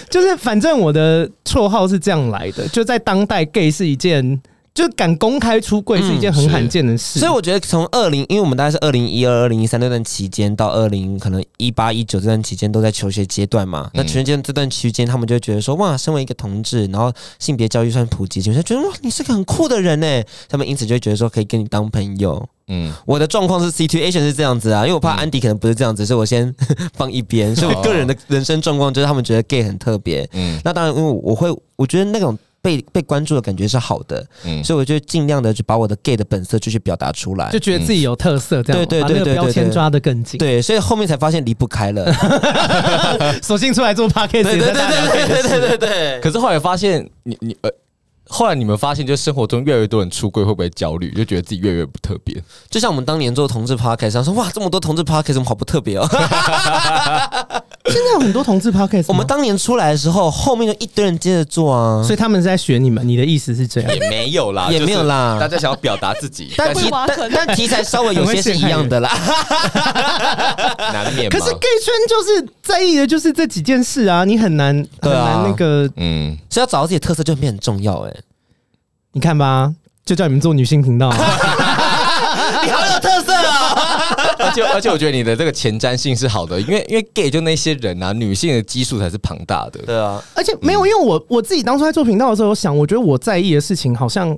[0.09, 4.41] 就是反正我的绰号是这样来的，就在当代 gay 是一件。
[4.79, 13.91] 就敢公开出柜是一件很罕见的事，所以我觉得从二零，因为我们大概是二零一二、二零一三那段期间到二零可能一八一九这段期间都在求学阶段嘛。
[13.93, 20.23] 那求学阶段这段期间，他们就会觉得说，哇，身为一个同志，然后性别教育算普及，就会觉得哇，你是个很酷的人呢。
[20.47, 22.47] 他们因此就会觉得说，可以跟你当朋友。
[22.69, 26.55] 嗯，我的状况是 situation 是这样子啊，因为我怕安迪可能不是这样子，所以我先
[26.95, 27.53] 放一边。
[27.53, 30.25] 所以我个人的人生状况就是他们觉得 gay 很特别。
[30.31, 32.37] 嗯，那当然，因为我会，我觉得那种。
[32.61, 42.11] 被被关注的感觉是好的，嗯，所以我就尽量的去把我的 gay 的本色就去表达出来，就觉得自己有特色，这样，对对对对，标签抓得更紧，对，所以后面才发现离不开了，
[43.41, 46.19] 索性出来做 podcast，对对对对对对对对。
[46.21, 47.69] 可是后来发现，你你呃。
[48.31, 51.11] 后来你们发现，就生活中越来越多人出柜，会不会焦虑？
[51.15, 52.39] 就觉得自己越来越不特别。
[52.69, 56.07] 就像我们当年做同志 podcast 上说，哇，这么多同志 podcast 怎么好不特别哦？
[57.91, 59.05] 现在有很多同志 podcast。
[59.07, 63.07] 我们当年出来的时候，后面就一堆人接着做啊，所以他们是在学你们。
[63.07, 63.91] 你的意思是这样？
[63.93, 65.37] 也没有啦，也没有啦。
[65.39, 69.09] 大家想要表达自己，但题但但题材稍微有些是一样的啦。
[70.93, 71.29] 难免。
[71.29, 78.13] 可是 gay 圈就是在意的就是这几件事啊，你很难很难那个，嗯，所以要找到自己的特色就变很重要哎。
[79.13, 79.73] 你看吧，
[80.05, 81.09] 就叫你们做女性频道，
[84.67, 89.79] 且而且， 我觉得你的这个前瞻性是好的，因为因为 gay 就那些人啊，女性的基数才是庞大的。
[89.85, 94.37] 对啊，而且没有，因为我我自己当初在做频道的时候，我想，我觉得我在意的事情好像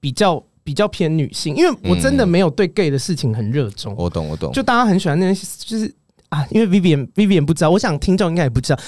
[0.00, 3.94] 比较比较偏女性，因为我真的没有对 gay 的事情很热衷。
[3.96, 5.92] 我懂，我懂，就大家很喜欢那些，就是
[6.28, 8.78] 啊，因为 Vivian Vivian 不知道，我想听众应该也不知道。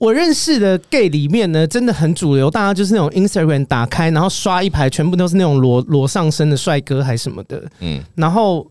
[0.00, 8.68] 我认识的 gay 里面呢，真的很主流，大家就是那种 Instagram 打开，然后刷一排，全部都是那种裸裸上身的帅哥还是什么的，嗯，然后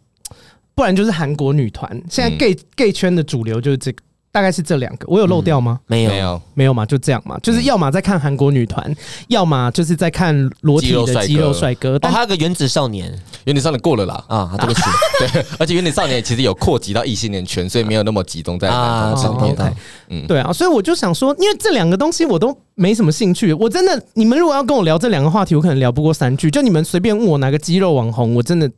[0.76, 4.02] 不然就是韩国女团，现在 gay gay 圈的主流就是这个。
[4.34, 5.78] 大概是这两个，我有漏掉吗？
[5.88, 8.96] 没有，没有，没有嘛，就这样嘛，就是要么在看韩国女团，
[9.28, 11.98] 要么就是在看裸体的肌肉帅哥。
[12.02, 14.24] 哦，还有个原子少年，原子少年过了啦。
[14.30, 14.82] 啊，对不起，
[15.20, 19.74] 对，而且原子少年其实有扩及到异性恋圈，所以没有那么集中在男同身边。
[20.08, 26.50] 嗯，对啊，所以我就想说，因为这两个东西我都没什么兴趣，我真的，你们如果要跟我聊这两个话题，我可能聊不过三句。
[26.50, 28.72] 就你们随便问我哪个肌肉网红，我真的。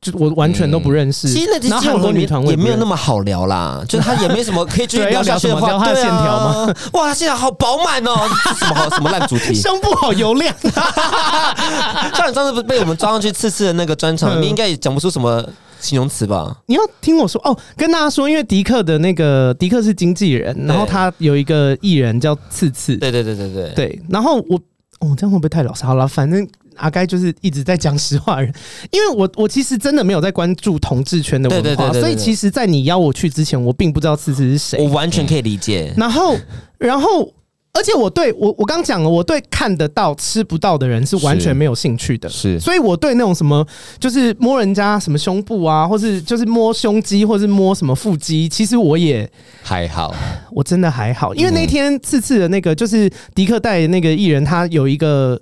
[0.00, 6.74] 就我完全都不认识，其实那些韩国女团也没有那么好聊啦，就她也没没什么可以继续 聊下去的话，聊他的线条吗？
[6.94, 8.16] 哇，她线条好饱满哦，
[8.58, 10.54] 什么好什么烂主题，胸部好油亮。
[12.16, 15.46] 像你上次不是被我们抓上去刺刺的那个专场，你应该也讲不出什么
[15.80, 16.56] 形容词吧？
[16.64, 24.58] 你要听我说哦，跟大家说，因为迪克的那个迪克是经纪人，然后他有一个艺人叫刺刺，对对对对对对，然后我
[25.00, 25.84] 哦，这样会不会太老实？
[25.84, 26.48] 好了，反正。
[26.76, 28.52] 阿该就是一直在讲实话人，
[28.90, 34.80] 因为我我其实真的没有在关注同志圈的文化，所以其实，在你邀我去之前，我并不知道次次是谁。
[34.82, 35.92] 我完全可以理解。
[35.96, 36.36] 然后，
[36.78, 37.32] 然后，
[37.72, 42.28] 而且我对我我刚讲了，我对看得到吃不到的人是完全没有兴趣的。
[42.28, 43.66] 是，所以我对那种什么
[43.98, 49.30] 就是摸人家什么胸部啊，或是就是摸胸肌，或是摸什么腹肌，其实我也
[49.62, 50.14] 还好，
[50.52, 51.34] 我真的还好。
[51.34, 55.40] 因为那天次次的那个就是迪克带的那个艺人，他有一个。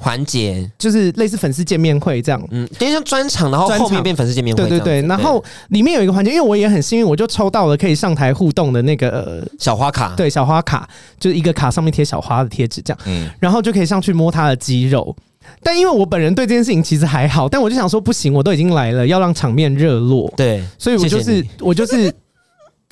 [0.00, 0.70] 环节。
[0.78, 5.02] 就是类似粉丝见面会这样，嗯，等于像专场，然后后面变粉丝见面会，对对对。
[5.08, 15.14] 然后里面有一个环节，因为我也很幸运，我就抽到了可以上台互动的那个小花卡，对，小花卡就是一个卡上面贴小花的贴纸这样，嗯，然后就可以上去摸他的肌肉。
[15.62, 20.32] 但因为我本人对这件事情其实还好，但我就想说不行，我都已经来了，要让场面热络。
[20.36, 22.12] 对，所以我就是我就是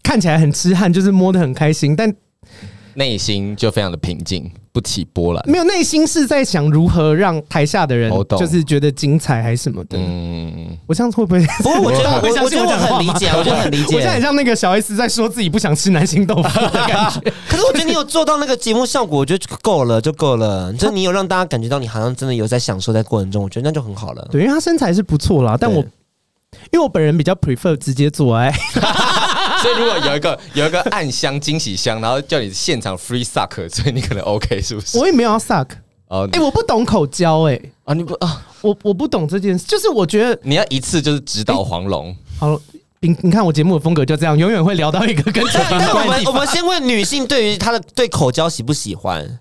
[0.03, 2.12] 看起来很痴汉，就是摸得很开心，但
[2.95, 5.43] 内心就非常的平静，不起波澜。
[5.49, 9.97] 没有，内心是在想如何让台下的人就是觉得精彩还是什么的。
[9.97, 11.41] 嗯，我这样会不会？
[11.65, 13.97] 不过我觉得我我觉得我很理解，我觉得很理解。
[13.97, 17.21] 我现在很像那个小 S 在说自己不想吃南星豆腐的感觉。
[17.49, 20.71] 可是我觉得你有做到那个节目效果，我觉得够了，就够了。
[20.75, 24.29] 就你有让大家感觉到你好像真的有在享受在过程中，我觉得那就很好了。
[24.31, 25.83] 对，因为他身材是不错啦，但我
[26.71, 28.53] 因为我本人比较 prefer 直接做爱。
[29.62, 34.99] 所以如果有一个有一个暗箱惊喜箱，然后叫你现场 free suck，所以你可能 OK 是不是？
[34.99, 35.66] 我也没有要 suck
[36.09, 42.14] 哦，哎，我不懂口交哎啊，你不啊，我我不懂这件事，就是我觉得你要一次就是直捣黄龙。
[42.39, 42.61] 好，
[43.01, 45.99] 你你看我节目的风格就这样，永远会聊到一个跟这个。
[45.99, 49.39] 我们我们先问女性对于她的对口交喜不喜欢？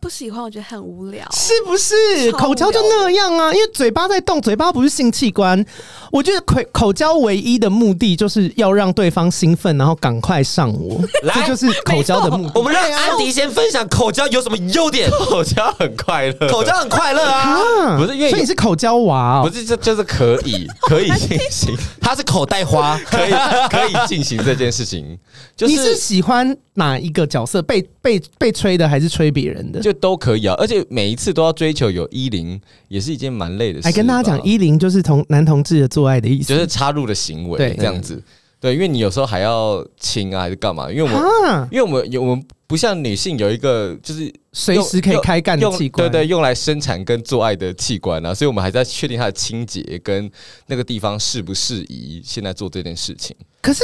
[0.00, 2.32] 不喜欢，我觉得很无聊，是不是？
[2.32, 5.62] 口交就那样啊，因为嘴巴在动，嘴巴不是性器官。
[6.10, 11.00] 我觉得口口交唯一的目的就是要让对方兴奋，然后赶快上我，
[11.34, 12.52] 这就是口交的目的。
[12.54, 15.10] 我们让安迪先分享口交有什么优点？
[15.10, 23.30] 口交很快乐，口交很快乐啊，不是因为所以你是口交娃，不是这就是可以可以进行， 他是口袋花，可以
[23.68, 25.18] 可以进行这件事情。
[25.58, 27.60] 你是喜欢哪一个角色？
[27.60, 29.80] 被被被吹的，还是吹别人的？
[29.80, 33.86] 就都可以啊，而且每一次都要追求有一零，也是一件蛮累的事。
[33.86, 38.22] 来跟大家讲，一零就是同男同志的做爱的意思，就是插入的行为，这样子。
[38.58, 40.90] 对，因为你有时候还要亲啊，还是干嘛？
[40.90, 50.30] 因为我们，因为我们有我们不像女性有一个就是随时可以开干的器官，对对，用来生产跟做爱的器官啊，所以我们还在确定它的清洁跟
[50.66, 53.34] 那个地方适不适宜现在做这件事情。
[53.62, 53.82] 可是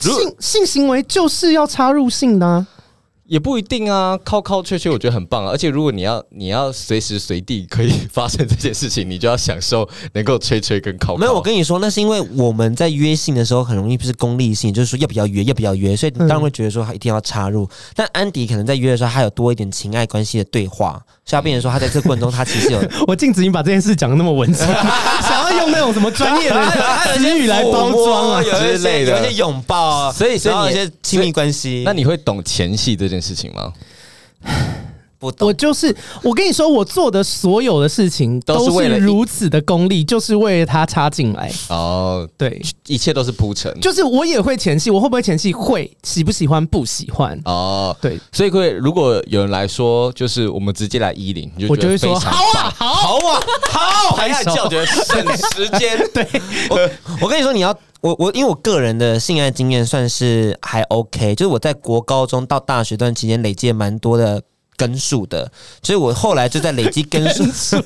[0.00, 2.66] 性性行为就是要插入性的啊。
[3.32, 5.50] 也不一定啊，靠靠吹吹，我觉得很棒啊。
[5.50, 11.16] 而且如果你要你要随时随地可以发生这件事情，你就要享受能够吹吹跟靠。
[11.16, 17.66] 没有，我跟你说，那是因为我们在约性的时候很容易不是功利性，就是说要不要约，要不要约，所以你当然会觉得说他一定要插入。
[17.96, 24.66] 但安迪可能在约的时候，他有多一点情爱关系的对话，所以他变成说他在这个过程中，他其实有 我禁止你把这件事讲的那么文静，
[25.22, 26.70] 想要用那种什么专业的
[27.14, 31.82] 词语来包装啊之类的，有一些拥抱啊，所以所以有一些亲密关系。
[31.86, 33.22] 那你会懂前戏这件？
[33.22, 33.72] 事情吗？
[35.38, 41.50] 我就是我跟你说，我做的所有的事情都是如此的功利，就是为了他插进来。
[41.68, 43.72] 哦，对，一切都是铺陈。
[43.80, 45.52] 就是我也会前戏，我会不会前戏？
[45.52, 46.64] 会，喜不喜欢？
[46.66, 47.40] 不喜欢。
[47.44, 55.98] 哦，对，所以会如果有人来说，就是我们直接来一零，我就会说好啊，好，好啊，好， 还是叫觉得省时间。
[56.12, 56.26] 对，
[56.68, 56.90] 我
[57.22, 57.72] 我跟你说，你要。
[58.02, 64.42] 我我因为我个人的性爱经验算是还 OK，就是我在国高中到大学段期间累积了蛮多的
[64.82, 65.48] 根数的，
[65.82, 67.44] 所以我后来就在累积根数。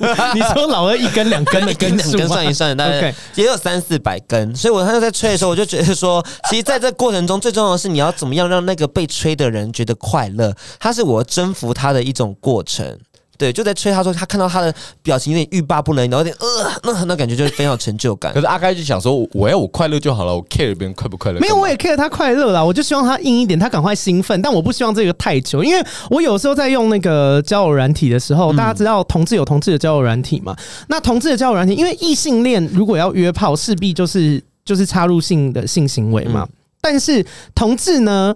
[0.33, 4.55] 你说老二一根两根的根数，根算一算，大概也有三四百根。
[4.55, 12.97] 所以我他在吹的时候，我就觉得说，其实在这过程中最重要的是你要怎么样让那个被吹的人觉得快乐，它是我征服他的一种过程。
[13.37, 13.91] 对，就在吹。
[13.91, 14.73] 他说他看到他的
[15.03, 18.33] 表情有点欲罢不能，然后有点呃，那那感觉就是非常有成就感。
[18.33, 21.39] 可是阿开就想说，我要我快乐就好了，我 care 别人快不快乐？
[21.39, 22.63] 没有，我也 care 他快乐啦。
[22.63, 24.41] 我就希望他硬一点，他赶快兴奋。
[24.41, 30.55] 但我不希望这个太久，因为我有时候在用那个交友软体的时候，大家知道同志有同志的交友软体嘛？
[30.87, 36.47] 那同志的交友软体，因为异性恋如果要约炮，势必就是就是插入性的性行为嘛。
[36.81, 38.35] 但是同志呢？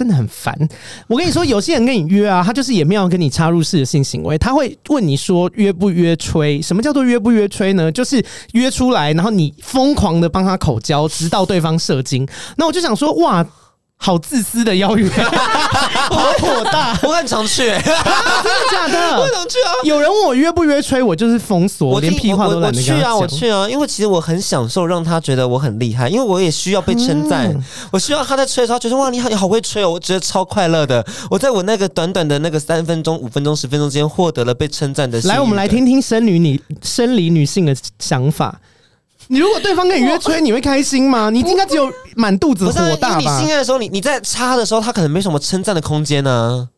[0.00, 0.56] 真的很烦。
[1.08, 6.62] 我跟你说，有些人跟你约啊，他就是也没有跟你插入式的性行为，他会问你说约不约吹？
[6.62, 7.92] 什么叫做约不约吹呢？
[7.92, 12.26] 就是约出来，然后你疯狂的帮他口交，直到对方射精。
[12.56, 13.46] 那我就想说，哇。
[14.02, 15.06] 好自私的邀约，
[16.08, 16.98] 好火大！
[17.02, 18.98] 我很常去，欸，真的假的？
[19.20, 19.70] 我很常去啊！
[19.84, 22.96] 有人问我约不约吹，我就是封锁，我连屁话都懒得讲。
[22.96, 23.68] 我去啊，我去啊！
[23.68, 27.48] 因为其实我很享受让他觉得我很厉害，因为我也需要被称赞。
[27.48, 29.90] 嗯、我需要他在吹的时候觉得哇，你好，你好会吹哦！
[29.90, 31.04] 我觉得超快乐的。
[31.30, 35.20] 我在我那个短短的那个三分钟、五分钟、十分钟之间，获得了被称赞的。
[35.24, 38.58] 来，我们来听听生理女生理女性的想法。
[39.32, 41.30] 你如果对方跟你约吹，你会开心吗？
[41.30, 43.18] 你应该只有满肚子火大吧？
[43.18, 46.68] 你性爱的时候，你你在插的时候，他可能没什么称赞的空间呢。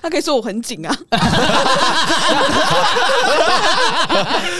[0.00, 0.98] 他可以说我很紧啊。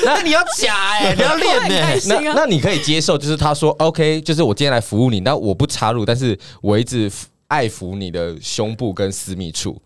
[0.04, 2.00] 那你要假哎、欸，你要练呢、欸。
[2.06, 7.10] 那那你可以接受，就是他说 OK，就是我今天来服务你，那我不插入，但是我一直
[7.48, 9.82] 爱抚你的胸部跟私密处，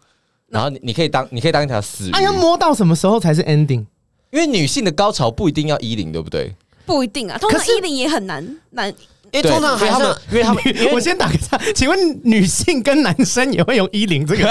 [0.51, 2.13] 然后你你可以当你可以当一条死鱼。
[2.13, 3.87] 哎、啊，要摸到什么时候才是 ending？
[4.31, 6.55] 因为女性的高潮不一定要衣领，对不对？
[6.87, 8.89] 不一定啊，通常一零也很难难
[9.33, 10.63] 因为通常还是他们， 因为他们，
[10.95, 14.45] 我先打个岔，请问女性跟男生也会用衣领这个？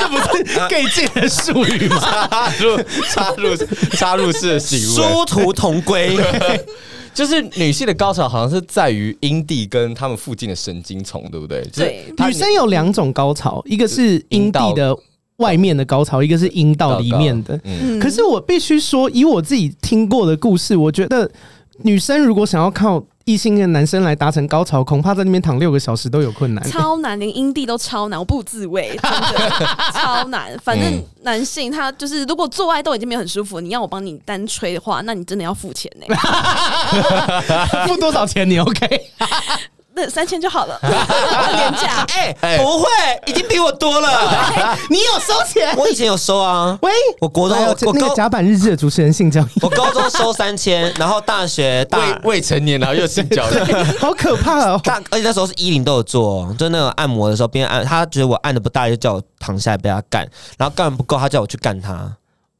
[0.00, 2.00] 这不是 gay 界的术语吗？
[2.32, 2.76] 插入
[3.12, 3.56] 插入
[3.92, 6.18] 插入式的行为，殊途同归。
[7.14, 11.62] 就是女性的高潮好像是在于阴蒂跟他们附近的神经丛，对不对？
[11.74, 14.96] 对，女生有两种高潮，一个是阴蒂的
[15.42, 17.60] 外面的高潮，一个是阴道里面的。
[17.64, 21.30] 嗯，可是我必须说，以我自己听过的故事，我觉得
[21.82, 23.04] 女生如果想要靠。
[23.24, 30.58] 异性的男生来达成高潮，恐怕在那边躺六个小时都有困难，超难，连阴蒂都超难，我不自慰， 真的超难。
[30.58, 37.86] 反正男性他就是，如果做爱都已经没有很舒服，你要我帮你单吹的话，那你真的要付钱呢、欸。
[37.86, 39.00] 付多少钱你 OK？
[39.94, 42.04] 那三千就好了， 廉价。
[42.40, 42.88] 哎，不会，
[43.26, 44.08] 已经比我多了。
[44.88, 45.74] 你有收钱？
[45.76, 46.78] 我以前有收啊。
[46.82, 46.90] 喂，
[47.20, 54.80] 我国中我那个甲板日志的主持人性交易， 我高中收三千，然后大学大未未成年，然后又性交易，好可怕哦。
[54.82, 60.26] 大而且那时候是衣领都有做，就那种按摩的时候边按，他觉得我按的不大，就叫我躺下来被他干，
[60.56, 62.10] 然后干完不够，他叫我去干他。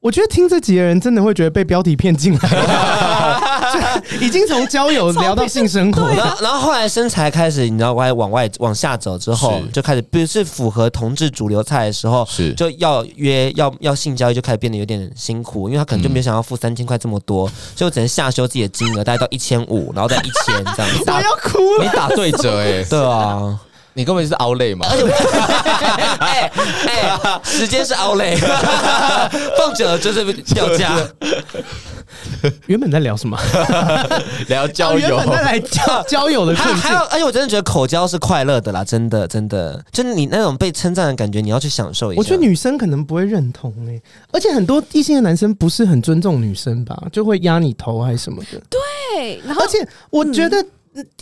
[0.02, 12.52] 我觉得听这集的人真的会觉得被标题骗进来， 已经从交友聊到性生活，然后然后后来身材开始，你知道，外往外往下走之后，就开始不是符合同志主流菜的时候，是。
[12.54, 17.46] 就要约要要性交易，就开始变得有点辛苦，因为他可能就没想要付三千块这么多，
[17.76, 21.04] 所以我只能下修自己的金额，大概到一千五，然后再一千这样子。
[21.06, 23.56] 我要哭了，你打对折哎， 对啊。
[23.94, 24.86] 你根本就是凹累嘛？
[26.20, 26.50] 哎
[26.86, 28.36] 哎，时间是凹累，
[29.58, 30.92] 放久了就是掉价。
[32.66, 33.38] 原本在聊什么？
[34.48, 34.98] 聊交友。
[34.98, 36.54] 原本在来交交友的。
[36.54, 42.18] 还还有，而且我真的觉得口交是快乐的啦，真的真的，就是你那种被称赞的感觉，你要去享受一下。
[42.18, 48.60] 我觉得女生可能不会认同哎、欸，而且很多异性的男生不是很尊重女生吧，就会压你头还是什么的。
[48.68, 50.64] 对，然后而且我觉得。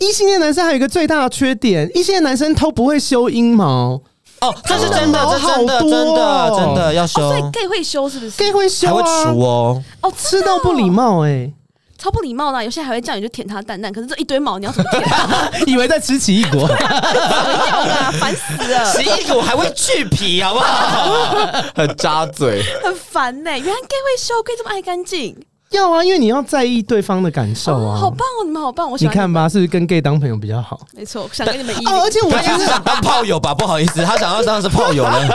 [0.01, 4.01] 异性恋男生还有一个最大的缺点，异性恋男生都不会修阴毛
[4.41, 7.21] 哦，这是真的，这真的，真的，真的要修。
[7.21, 9.83] 所以 gay 会修是不是？gay 会修啊，还会除哦。
[10.01, 11.53] 哦，吃到不礼貌哎，
[11.99, 12.65] 超不礼貌的。
[12.65, 15.05] 有些还会叫你去舔他蛋蛋，可是这一堆毛你要怎么舔？
[15.69, 16.67] 以为在吃奇异果，
[18.19, 18.93] 烦死了！
[18.95, 21.13] 奇异果还会去皮，好不好？
[21.77, 23.51] 很扎嘴，很烦呢。
[23.51, 25.37] 原来 gay 会修，gay 这么爱干净。
[25.71, 27.97] 要啊，因为你要在意对方的感受啊！
[27.97, 28.91] 好棒哦，你们好棒！
[28.91, 30.81] 我喜欢你看吧，是不是跟 gay 当朋友比较好？
[30.97, 35.29] 没错，想跟你们一哦，而且我也是想当炮友吧，不好意思，他想要当是炮友了。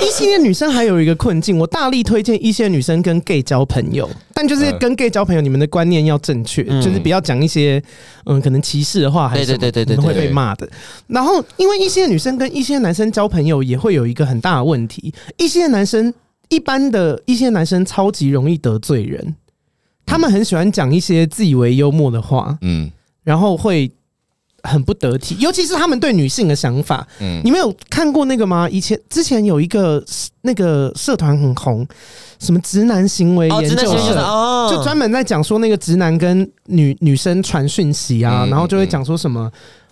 [0.00, 7.82] 异性恋女生还有一个困境，我大力推荐异性恋女生跟 gay 交朋友，但就是跟 gay 交朋友，你们的观念要正确，就是不要讲一些
[8.26, 10.68] 嗯可能歧视的话，还是对对对对对会被骂的。
[11.08, 16.14] 然后，因为异性恋女生跟异性恋男生交朋友也会有一个很大的问题，异性恋男生
[16.48, 19.34] 一般的一些男生超级容易得罪人。
[20.10, 22.90] 他们很喜欢讲一些自以为幽默的话，嗯，
[23.22, 23.88] 然后会
[24.64, 28.68] 很不得体，尤其是他们对女性的想法，嗯，你们有看过那个吗？
[28.68, 30.04] 以前之前有一个
[30.42, 31.86] 那个社团很红，
[32.40, 39.48] 什么直男行为研究社，就专门在讲说那个直男跟女女生传讯息啊，然后就会讲说什么。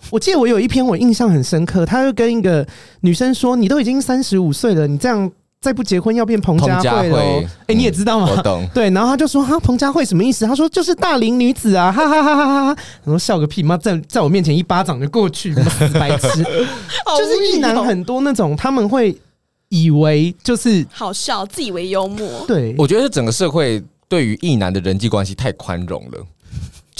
[0.09, 2.67] 我记得我有一篇我印象很深刻，他就跟一个
[3.01, 5.31] 女生说：“你都已经三十五岁了，你这样。”
[5.61, 8.29] 再不结婚要变彭佳慧了，哎、欸，你也知道吗？
[8.31, 8.65] 我懂。
[8.73, 16.29] 对，然后他就说：“哈，彭佳慧什么意思？”他说：“就是大龄女子啊，哈哈哈哈哈哈。”然后笑个屁，妈在在我面前一巴掌就过去，死白痴。
[17.17, 19.13] 就是异男很多那种，他们会
[19.67, 22.45] 以为就是好笑，自以为幽默。
[22.47, 26.25] 对，我觉得整个社会对于异男的人际关系太宽容了。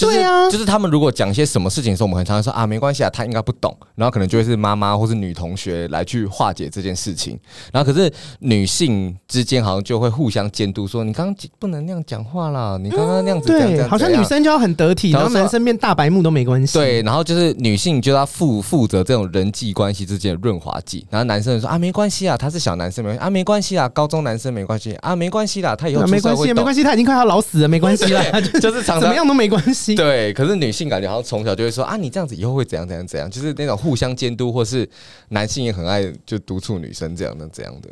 [0.00, 7.38] 就是、对啊，就是他们如果讲一些什么事情的时候，我们很常常说啊，没关系啊，他应该不懂，然后可能就会是妈妈或是女同学来去化解这件事情。
[7.72, 16.78] 然后可是女性之间好像就会互相监督，说你刚刚不能那样讲话啦，你刚刚那样子对，好像女生就要很得体，然后男生变大白目都没关系。
[16.78, 28.22] 对，然后就是女性就要负负责这种人际关系之间的润滑剂，然后男生就说啊，没关系啊，他是小男生没关系啊，没关系啊，高中男生没关系啊，没关系啦，他以后没关系，没关系，他已经快要老死了，没关系啦，
[28.60, 29.89] 就是常常怎么样都没关系。
[29.94, 34.88] 对，可是女性感觉好像从小就会说啊，你这样子以后会怎样怎样怎样，就是那种互相监督，或是
[35.28, 37.88] 男性也很爱就督促女生这样的这样的，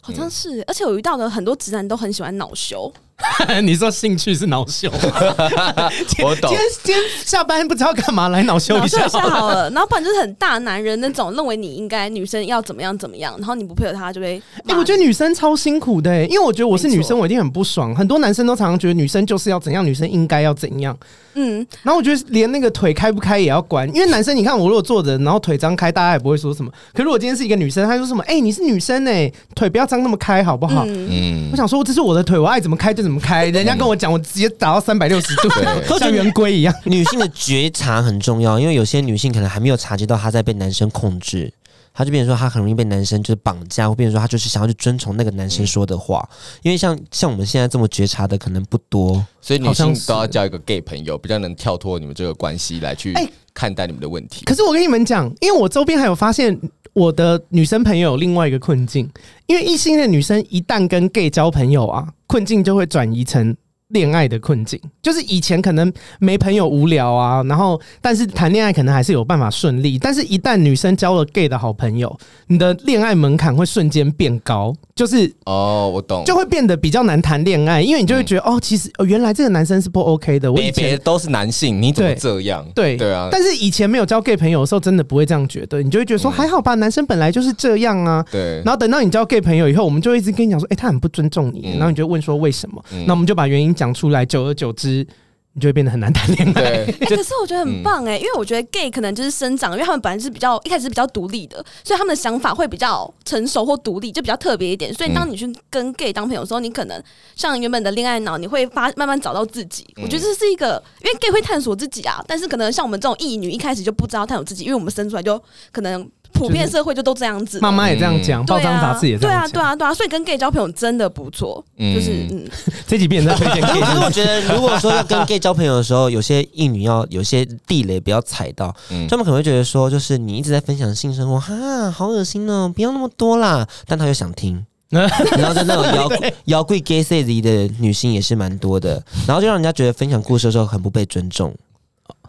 [0.00, 0.62] 好像是。
[0.66, 2.92] 而且我遇到的很多直男都很喜欢恼羞。
[3.62, 4.90] 你说兴趣是恼羞？
[6.22, 6.50] 我懂。
[6.50, 9.70] 今天今天下班不知道干嘛，来恼羞一下好了。
[9.70, 14.40] 然后不然就是很大男人那种，认为你应该女生要怎么样怎么样，然后你不配合他就会。
[14.66, 17.94] 哎，我觉得女生超辛苦的，因为我觉得我是女生，我一定很不爽。
[17.94, 20.96] 很多男生都常常觉得女生就是要怎样，女生应该要怎样。
[21.34, 26.70] 嗯，然后我觉得连那个腿开不开也要管，因为男生你看我如果坐着，然后腿张开，大家也不会说什么。
[26.92, 28.22] 可是如果今天是一个女生，她说什么？
[28.26, 30.84] 哎，你是女生哎，腿不要张那么开好不好？
[30.88, 33.09] 嗯，我想说这是我的腿，我爱怎么开就怎么。
[33.10, 35.48] 怎么开，人家跟我讲，我直接打到三百六十度，
[35.98, 36.72] 像圆规一样。
[36.84, 41.52] 女性的觉察很重要，因为有些女性可能还没有察觉到她在被男生控制。
[42.00, 46.26] 他就变成说，他很容易被男生就是绑架，或变成说他就是想要去遵从那个男生说的话。
[46.32, 53.14] 嗯、因为像像我们现在这么觉察的可能不多，所以女性都要交一个 gay 朋友，比较能跳脱你们这个关系来去
[53.52, 54.46] 看待你们的问题。
[54.46, 56.58] 可是我跟你们讲，因为我周边还有发现，
[56.94, 59.06] 我的女生朋友有另外一个困境，
[59.46, 63.54] 因为异性的女生一旦跟 gay 交朋友啊，困境就会转移成。
[63.90, 72.16] 恋爱的困境，就是以前可能没朋友无聊啊，然后但是谈恋爱可能还是有办法顺利，但是一旦女生交了 gay 的好朋友，
[72.46, 82.64] 你的恋爱门槛会瞬间变高，就是哦，我懂，就会变得比较难谈恋爱，因为你就会觉得、嗯、哦，其实哦，原来这个男生是不 OK 的，我以前都是男性，你怎么这样？
[82.74, 88.24] 对对啊，但是以前没有交 gay 朋友的时候，真的不会这样觉得，你就会觉得说、嗯、还好吧，男生本来就是这样啊。
[88.30, 92.82] 对，然后等到你交 gay 朋友以后，我们就一直跟你讲说，哎、欸，他很不尊重你，嗯、然后你就问说为什么？
[92.90, 95.06] 那、嗯、我们就把原因讲出来，久而久之，
[95.54, 96.84] 你就会变得很难谈恋爱。
[97.08, 104.92] 可是我觉得很棒哎、欸，因为我觉得 gay 可能就是生长，因为他们本来是比较一开始是比较独立的，所以他们的想法会比较成熟或独立，就比较特别一点。
[104.92, 107.02] 所以当你去跟 gay 当朋友的时候，你可能
[107.34, 109.86] 像原本的恋爱脑，你会发慢慢找到自己。
[109.96, 116.06] 我觉得这是一个，因为 gay 会探索自己啊，但是可能像我们这种异女，一开始就不知道探索自己，因为我们生出来就可能。
[116.32, 122.48] 普遍社会就都这样子，妈妈也这样讲，报章杂志也这样讲，对啊，对啊，对啊，所以跟 gay 交朋友真的不错，就是嗯，
[122.86, 123.80] 这几遍在推荐 gay。
[123.80, 128.74] 可是我觉得，如果说要跟 gay 交朋友的时候，有些异女要有些地雷不要踩到，
[129.08, 133.66] 他们可能会觉得说，就是你一直在分享性生活，哈，好恶心哦，不要那么多啦。
[133.86, 135.08] 但他又想听， 然
[135.46, 136.08] 后在那种摇
[136.46, 141.54] 摇柜 gay 里的女性也是蛮多的，然后就让人家觉得分享故事的时候很不被尊重。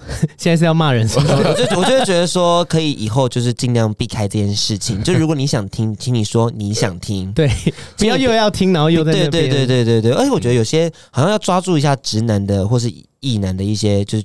[0.37, 1.25] 现在是要骂人是吗？
[1.29, 5.01] 我就我就会觉得说，可以以后就是尽量避开这件事情。
[5.03, 7.49] 就如果你想听， 请你说你想听，对，
[7.97, 9.31] 不要又要听，然后又在那边。
[9.31, 14.23] 对对对对对，而且我觉得有些好像要抓住一下直男的或是异男的一些就是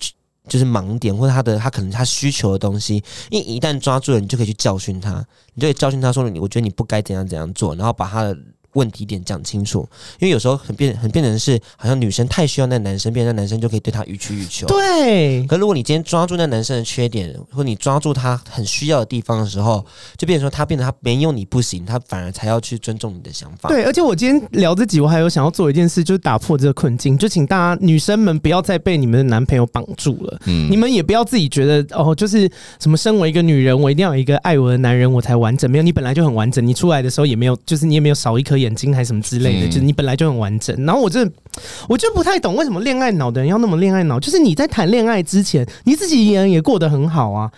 [0.48, 3.02] 就是盲点，或者他的他可能他需求的东西。
[3.30, 8.36] 因为一旦抓住了，你就可以去教训他，你就可以教训他说，你我觉得你不该怎样怎样做，然后把他的。
[8.76, 9.88] 问题点讲清楚，
[10.20, 14.66] 因为有时候很变很变成是，好像女生太需要那男生，变成那男生就可以对她予取予求。
[14.66, 15.44] 对。
[15.46, 19.84] 可如果你今天抓住那男生的缺点，或你抓住他很需要的地方的时候，
[20.18, 23.68] 就变成说他变得他没有你不行，他反而才要去尊重你的想法。
[23.70, 23.84] 对。
[23.84, 30.38] 而且我今天聊这集，我还有想要做一件事，就是打破这个困境，就请大家女生们不要再被你们的男朋友绑住了。
[30.44, 30.70] 嗯。
[30.70, 35.70] 你们也不要自己觉得哦，就是什么身为一个女人，我一定要有一个爱我的男人，我才完整。
[35.70, 38.65] 没有，你本来就很完整，你出来的时候也没有，就是你也没有少一颗眼。
[38.66, 40.76] 眼睛还是什么之类的，就是你本来就很完整。
[40.84, 41.24] 然后我这，
[41.88, 44.18] 我就不太懂为什么恋爱脑的人要那么恋爱脑。
[44.18, 47.50] 就是你在谈恋爱之前，你自己人也过得很好啊，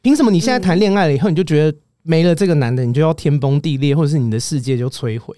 [0.00, 5.36] 凭什么你现在谈恋爱了以后，你就觉得没了这个男的，你就要天崩地裂，或者是你的世界就摧毁？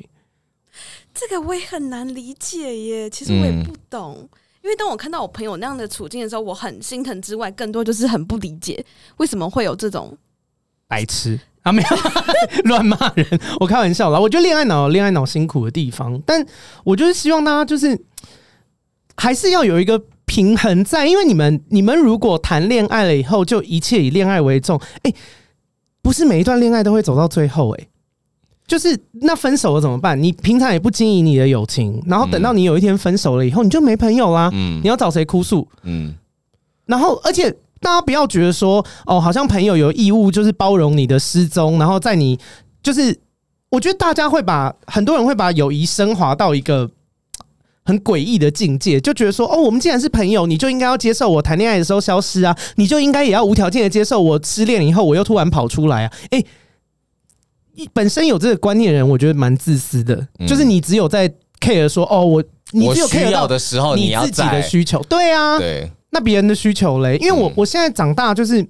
[1.12, 3.10] 这个我也很难理解耶。
[3.10, 4.16] 其实我也不懂，
[4.62, 8.84] 因为当我看到我朋友那样的处境的时候，我很心疼之外，更多就是很不理解
[9.16, 10.16] 为什么会有这种
[10.86, 11.38] 白痴。
[11.62, 11.88] 啊，没有
[12.64, 13.26] 乱骂人，
[13.60, 14.18] 我开玩笑啦。
[14.18, 16.44] 我觉得恋爱脑有恋爱脑辛苦的地方，但
[16.84, 18.00] 我就是希望大家就是
[19.16, 25.12] 还是要有一个平衡在，因为你们你们如果谈恋爱了以后就一切以恋爱为重，哎，
[26.00, 27.86] 不是每一段恋爱都会走到最后，哎，
[28.66, 30.20] 就是那分手了怎么办？
[30.22, 35.68] 你平常也不经营你的友情，然后等到你有一天分手了以后，你就没朋友啦，嗯，你要找谁哭诉？
[35.82, 36.14] 嗯，
[36.86, 37.54] 然后而且。
[37.80, 42.38] 大家不要觉得说哦，好像朋友有义务就是包容你的失踪，然后在你
[42.82, 43.18] 就是，
[43.70, 46.90] 我觉得大家会把很多人会把友谊升华到一个
[47.84, 56.44] 很诡异的境界，就觉得说哦，我们既然是朋友，你就应该要接受我谈恋爱的时候消失啊，你就应该也要无条件的接受我失恋以后我又突然跑出来啊，诶，
[57.94, 61.26] 本身有这个观念的人，我觉得蛮自私的，就是你只有在
[61.60, 65.90] care 说哦，我你只有 care 到的时候你自己的需求，对啊，对。
[66.10, 67.16] 那别人的需求嘞？
[67.18, 68.66] 因为我我现在长大，就是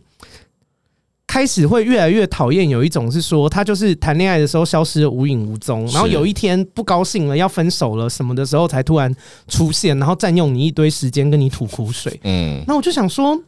[1.27, 9.15] 开始会越来越讨厌有一种是说，他就是谈恋爱的时候消失得无影无踪，然后有一天不高兴了要分手了什么的时候才突然
[9.49, 12.21] 出现，然后占用你一堆时间跟你吐苦水。
[12.25, 13.43] 嗯，那我就想说，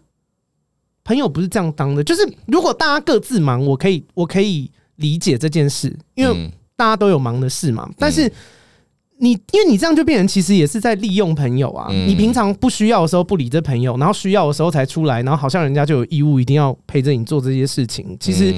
[1.04, 2.02] 朋友不是这样当的。
[2.02, 7.90] 就是如果大家各自忙，我可以我可以理解这件事，因为大家都有忙的事嘛。
[7.98, 8.32] 但是。
[9.22, 11.86] 你因为你这样就变成其实也是在利用朋友啊！
[11.92, 18.16] 你平常不需要的时候不理这朋友，然后需要的时候才出来，然后好像人家就有义务一定要陪着你做这些事情。
[18.18, 18.52] 其实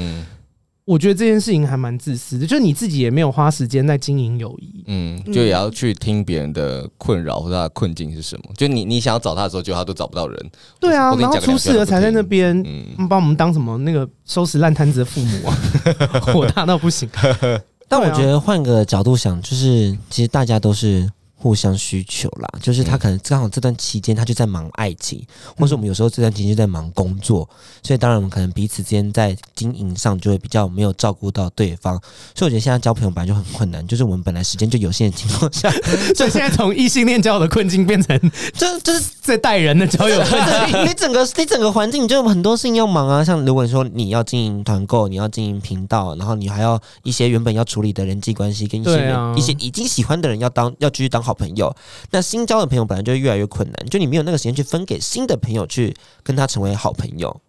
[0.86, 8.44] 我觉得这件事情还蛮自私的，就是你自己也没有花时间在经营友谊，嗯，就也要去听别人的困扰或者他的困境是什么。
[8.56, 10.50] 就你你想要找他的时候，就他都找不到人。
[10.80, 15.56] 对啊，然后出事了才在那边，嗯，把我们当什么那个收拾烂摊子的父母啊，
[16.32, 17.06] 火大到不行。
[17.88, 21.10] 但我觉得换个角度想，就是其实大家都是
[21.44, 25.22] 互相需求啦，就是他可能刚好这段期间他就在忙爱情，
[25.58, 27.46] 或者我们有时候这段期间就在忙工作，
[27.82, 32.00] 所以当然我们可能彼此之间在经营上就会比较没有照顾到对方，
[32.34, 35.70] 所以我觉得现在交朋友本来就很困难，就是我们本来时间就有限的情况下，
[36.16, 38.18] 所以现在从异性恋交友的困境变成
[38.56, 51.74] 就就是在带人的交友困境， 你整个你整个环境你就有很多事情要忙啊，像如果你说你要经营团购，你要经营频道，然后你还要一些原本要处理的人际关系跟一些、啊、一些已经喜欢的人要当要继续当好朋友，
[52.10, 57.40] 那新交的朋友本来就越来越困难，就你没有那个时间去分给新的朋友去跟他成为好朋友。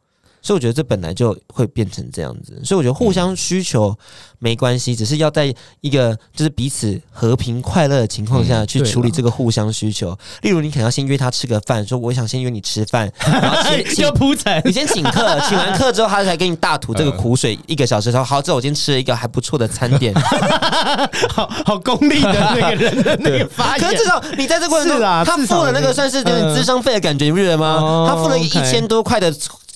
[0.46, 3.98] 所以我觉得这本来就会变成这样子，所以我觉得互相需求
[4.38, 10.16] 没关系，只是要在一个就是彼此和平快乐的情况下去处理这个互相需求。
[10.43, 20.14] 例如，你可能要先约他吃个饭，说我想先约你吃饭， 然后请请铺陈，你先请客，请完客之后他才给你大吐这个苦水一个小时，说好，这我今天吃了一个还不错的餐点，
[21.34, 23.84] 好好功利的那个人的那个发言。
[23.84, 28.06] 可是至少你在这过程中，他付了那个算是有点智商费的感觉，你不觉得吗？
[28.08, 29.34] 他付了一千多块的。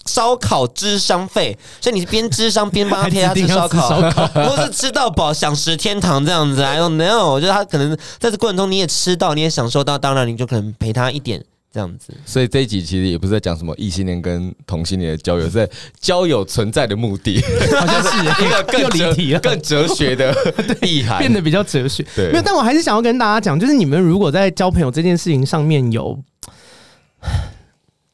[0.10, 6.64] 烧烤智商费，所以你是边智商边帮他 陪他吃烧烤，不 是吃到饱享食天堂这样子。
[6.64, 12.12] I don't know，我觉得他可能在这过程中你也吃到，你也享受到，当然你就可能陪他一点这样子。
[12.26, 17.39] 所以这一集其实也不是在讲什么异性恋跟同性恋的交友，是在交友存在的目的，
[17.80, 20.36] 好像是一个更离题了、更哲学的
[20.82, 22.03] 厉害，变得比较哲学。
[22.16, 26.18] 对，没有，但我还是想要跟大家讲，就是你们如果在交朋友这件事情上面有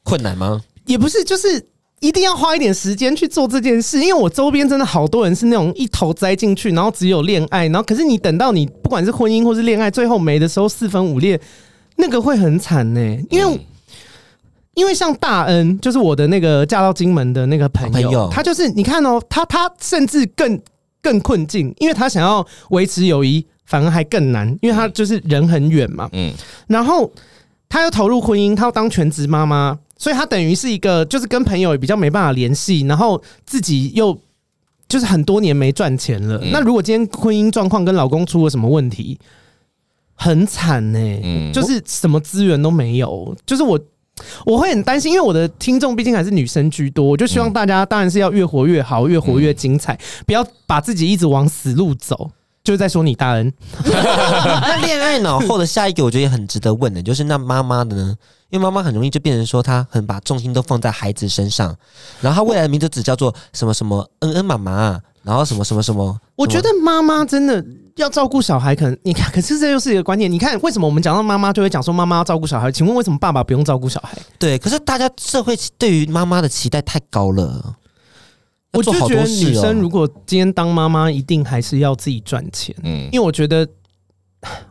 [0.02, 0.60] 困难吗？
[0.84, 1.66] 也不是，就是。
[2.00, 11.40] 一定要花一点时间去做这件事，因为我周边真的好多人是那种一头栽进去，然后只有恋爱，然后可是你等到你不管是婚姻或是恋爱，最后没的时候四分五裂，
[11.96, 13.00] 那个会很惨呢。
[13.30, 13.60] 因为
[14.74, 20.60] 因为像大恩，就是我的那个嫁到金门的那个朋友，他就是你看哦，他他甚至更
[21.00, 26.30] 更困境，因为他想要维持友谊，反而还更难，因为他就是人很远嘛，嗯，
[26.66, 27.10] 然后
[27.70, 29.78] 他又投入婚姻，他要当全职妈妈。
[29.98, 34.18] 所以他等于是一个，就是跟朋友也比较没办法联系，然后自己又
[34.88, 36.38] 就是很多年没赚钱了。
[36.52, 39.18] 那如果今天婚姻状况跟老公出了什么问题，
[40.14, 43.36] 很惨呢、欸，就是什么资源都没有。
[43.46, 43.78] 就是我
[44.44, 52.30] 我会很担心，因为我的听众毕竟还是女生居多，我就希望大家当然是要越活越好，越活越精彩，不要把自己一直往死路走。
[52.64, 53.52] 就是在说你大恩。
[53.84, 58.16] 那恋爱脑后的下一个，我觉得也很值得问的，就是那妈妈的呢？
[58.50, 61.76] 因为妈妈很容易就变成说，她很把重心都放在孩子身上，
[62.20, 66.18] 然后她未来的名字只叫做什么什么恩恩妈妈，然后什么什么什么。
[66.36, 67.64] 我觉得妈妈真的
[67.96, 70.30] 要照顾小孩，可能你看，可是这又是一个观念。
[70.30, 72.70] 你看，为什么我们讲到妈妈就会讲说妈妈要照顾小孩？
[72.70, 74.16] 请问为什么爸爸不用照顾小孩？
[74.38, 77.74] 对，可是大家社会对于妈妈的期待太高了。
[78.72, 82.76] 我就觉得女生如果今天当妈妈，一定还是要自己赚钱。
[82.82, 83.66] 嗯，因为我觉得，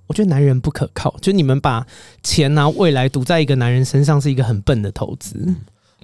[0.08, 1.16] 我觉得男人不可靠。
[1.22, 1.86] 就你们把
[2.24, 5.56] 钱啊、未来赌在一个男人身上，是一个很笨的投资。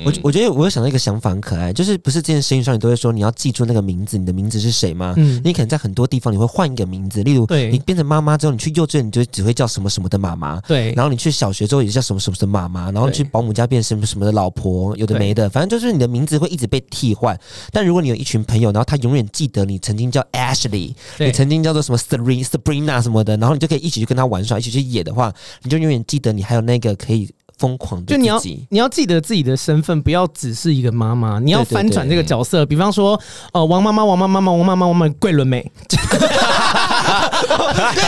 [0.06, 5.14] 我我觉得我有想到一个想法很可爱，就是不是这件事情上你都会说你要记住那个名字，你的名字是谁吗？
[5.18, 17.38] 嗯，你可能在很多地方你会换一个名字，例如你变成妈妈之后，你去幼稚园你就只会叫什么什么的妈妈，对，然后你去小学之后也叫什么什么的妈妈，然后你去保姆家变什么什么的老婆，有的没的，反正就是你的名字会一直被替换。
[17.72, 25.34] 但如果你有一群朋友，然后他永远记得你曾经叫 Ashley，你曾经叫做什么 Sabrina Sabrina 什么的，然后你就可以一起去跟他玩耍，一起去野的话，
[25.64, 27.30] 你就永远记得你还有那个可以。
[27.62, 32.66] 疯狂的，就你要你要记得自己的身份，不要只是一个妈妈，你要翻转这个角色。
[32.66, 33.22] 比方说，
[33.54, 36.18] 呃，王妈妈，王妈妈妈，王妈妈，王妈妈，桂纶镁， 桂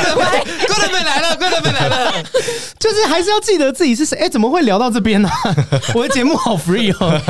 [0.02, 0.26] 纶镁，
[0.66, 2.12] 桂纶镁来了，桂纶镁来了，
[2.80, 4.18] 就是还是要记得自己是谁。
[4.18, 5.56] 哎、欸，怎么会聊到这边呢、啊？
[5.94, 7.22] 我的节目好 free 哦。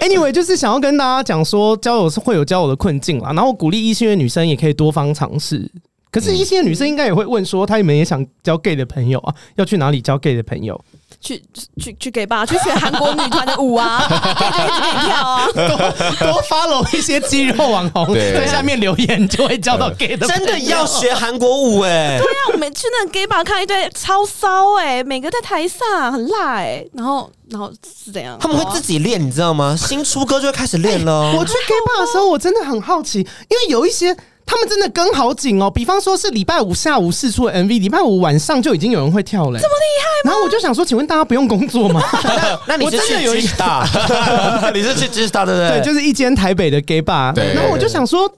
[0.00, 5.70] Anyway，就是想要跟大家讲说，交友是会有交友的困境啦，然后鼓励异性的女生也可以多方尝试。
[6.10, 10.78] 可是，异性的女生应该也会问说，她们也想交 gay 的朋友啊，要去哪里交 gay 的朋友？
[11.22, 11.40] 去
[11.78, 20.26] 去去给吧，去学韩国女团的舞啊，可以就一直给你跳啊，多多 follow 一些肌肉网红，在下面留言就会交到 gay 的。
[20.26, 22.18] 真的要学韩国舞哎、欸？
[22.18, 27.72] 对啊，我们去那个 gay 吧看一堆超骚哎、欸，每个在台上很辣哎、欸，然后然后
[28.04, 28.36] 是怎样？
[28.40, 29.76] 他们会自己练，你知道吗？
[29.78, 31.36] 新出歌就会开始练了、欸。
[31.36, 34.16] 我去 gay 吧的时候，我真的很好奇，因为有一些。
[34.44, 40.30] 他们真的跟好紧哦，比方说是礼拜五下午试出的 MV，礼拜五晚上就已经有人会跳了，这么厉害吗？
[40.30, 42.02] 然后我就想说，请问大家不用工作吗？
[42.66, 44.72] 那你是去 G Star？
[44.72, 45.80] 你是去 G Star 对不对？
[45.80, 47.34] 对，就是一间台北的 gay bar。
[47.54, 48.30] 然后我就想说，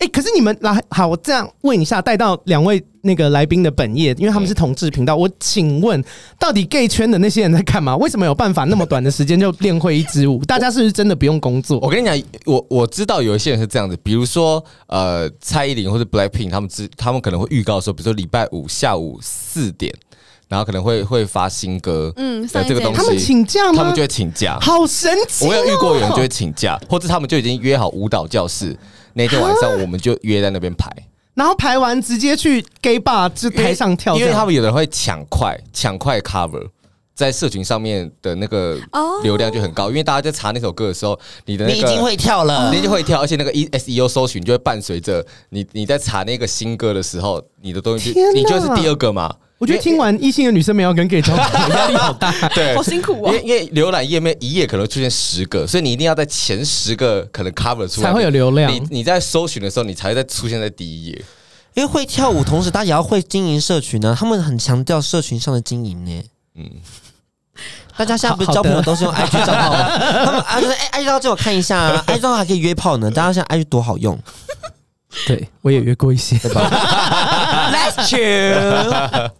[0.00, 6.02] 哎、欸，可是你们来好，我这样问一下，带到两位那个来宾的本业，因为他们是同志频道，我请问，
[6.38, 7.94] 到底 gay 圈的那些人在干嘛？
[7.98, 10.42] 为什么有办法那么短的时间就练会一支舞？
[10.46, 11.78] 大家是不是真的不用工作？
[11.82, 19.92] 我跟你讲，我我知道有一些人是这样子，比如说呃，蔡依林或者 Blackpink，他们知他们可能会预告说，比如说礼拜五下午四点。
[20.48, 23.78] 然后可能会会发新歌，嗯，这个东西，他们请假吗？
[23.78, 25.48] 他们就会请假，好神奇、哦！
[25.48, 28.76] 我有遇过有人就会请假，或者他们就已经约好舞蹈教室，
[29.14, 30.90] 那天晚上我们就约在那边排，
[31.34, 36.68] 然后排完直接去 gay bar 就台上跳，因为他们有人会抢快抢快 cover，
[37.14, 38.78] 在社群上面的那个
[39.22, 49.34] 流量就很高，因为大家在查那首歌的时候，你的、那个、你已经会跳了，你已经会跳，而且那个 E S E O 搜寻就会伴随着你你在查那个新歌的时候，你的东西就你就是第二个嘛。
[49.60, 53.26] 我觉得听完异性的女生没有跟 gay 交往，压力好大， 对，好辛苦哦。
[53.26, 58.72] 因为因为浏览页面一页可能出现十个，所以你一定要在前十个可能 cover 出来才会有流量。
[58.72, 61.24] 你你在搜寻的时候，你才会再出现在第一页。
[61.74, 64.16] 因为会跳舞，同时大家也要会经营社群呢。
[64.18, 66.24] 他们很强调社群上的经营呢。
[66.56, 66.68] 嗯，
[67.98, 69.98] 大家现在不是交朋友都是用 IG 账号吗？
[70.24, 73.10] 他们啊，就是哎，IG 账号借我看一下啊，IG 账号还可以约炮呢。
[73.10, 74.18] 大家现在 IG 多好用。
[75.26, 79.30] 对，我也约过一些，对吧？Let's chill。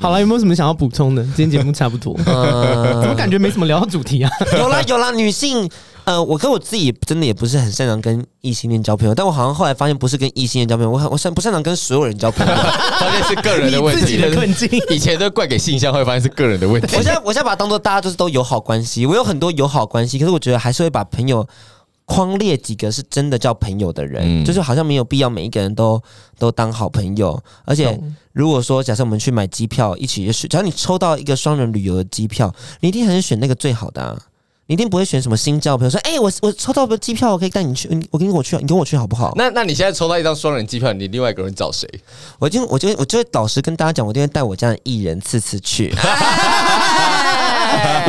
[0.00, 1.22] 好了，有没有什么想要补充的？
[1.24, 4.30] 今天节目差不多， 呃，怎么感觉没什么聊到主题啊？
[4.56, 5.68] 有啦有啦，女性，
[6.04, 12.52] 呃，我跟我自己真的也不是很擅长跟异性恋交朋友，但我好像后来发现不是跟异性恋交朋友，我很我擅不擅长跟所有人交朋友，
[13.00, 14.68] 发现是个人的问题，自己的困境。
[14.90, 16.96] 以前都怪给性向，后来发现是个人的问题。
[16.96, 21.46] 我现在我现在把它当做大家就是都友好关系，我有很多友好关系，可是我觉得还是会把朋友。
[22.08, 26.02] 框列几个是真的叫朋友的人，嗯、就是好像没有必要每一个人都
[26.38, 27.38] 都当好朋友。
[27.66, 28.00] 而且
[28.32, 34.18] 如果说假设我们去买机票一起去，只要你抽到一个双人旅游的机票，你一定还是选那个最好的啊，
[34.68, 39.34] 你一定不会选什么新交朋友说，哎、欸，我我抽到个机票，我可以带你去，我跟我去，你跟我去好不好？
[39.36, 41.86] 那那你现在抽到一张双人机票，你另外一个人找谁？
[42.38, 45.94] 我就我就我就会老实跟大家讲，我就会带我家的艺人次次去。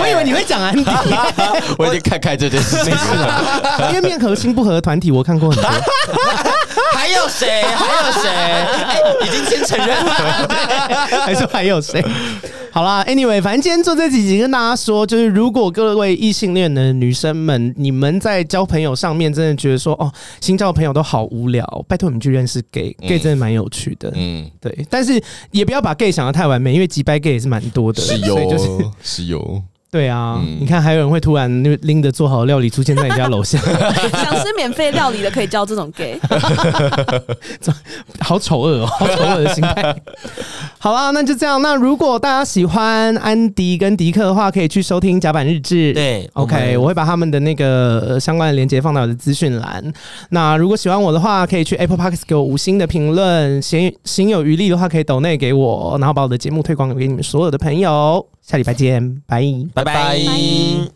[0.01, 0.84] 我以为你会讲安迪，
[1.78, 3.89] 我已经看开这件事情了。
[3.93, 5.70] 因为面和心不合的团体，我看过很多。
[7.10, 7.62] 还有谁？
[7.76, 8.30] 还有谁？
[8.30, 10.14] 哎，已经先承认了，
[11.26, 12.03] 还说还有谁？
[12.72, 24.12] 好啦，Anyway，反正今天做这几集跟大家说，就是如果各位异性恋的女生们，你们在交朋友上面真的觉得说，哦，新交的朋友都好无聊，拜托你们去认识 gay，gay、嗯、真的蛮有趣的。
[24.16, 28.68] 嗯，对，但是也不要把 gay 想的太完美，因为击败 gay 也是蛮多的，是有，就是
[29.01, 29.64] 是有。
[29.92, 31.50] 对啊，嗯、你看还有人会突然
[31.82, 33.58] 拎着做好的料理出现在你家楼下，
[34.14, 36.20] 想吃免费料理的可以交这种 gay，
[38.22, 39.96] 好丑恶哦，好丑恶的心态。
[40.78, 41.62] 好啦，那就这样。
[41.62, 45.92] 那如果大家喜欢安迪跟迪克的话，可以去收听甲板日志。
[45.94, 49.84] 对，OK，我会把他们的那个相关的链接放到我的资讯栏。
[50.30, 58.26] 那如果喜欢我的话，可以去 Apple Podcast 给我五星的评论，行行有余力的话，可以抖内给我，然后把我的节目推广给你们所有的朋友。
[58.50, 59.43] 下礼拜见，拜
[59.76, 60.89] 拜拜。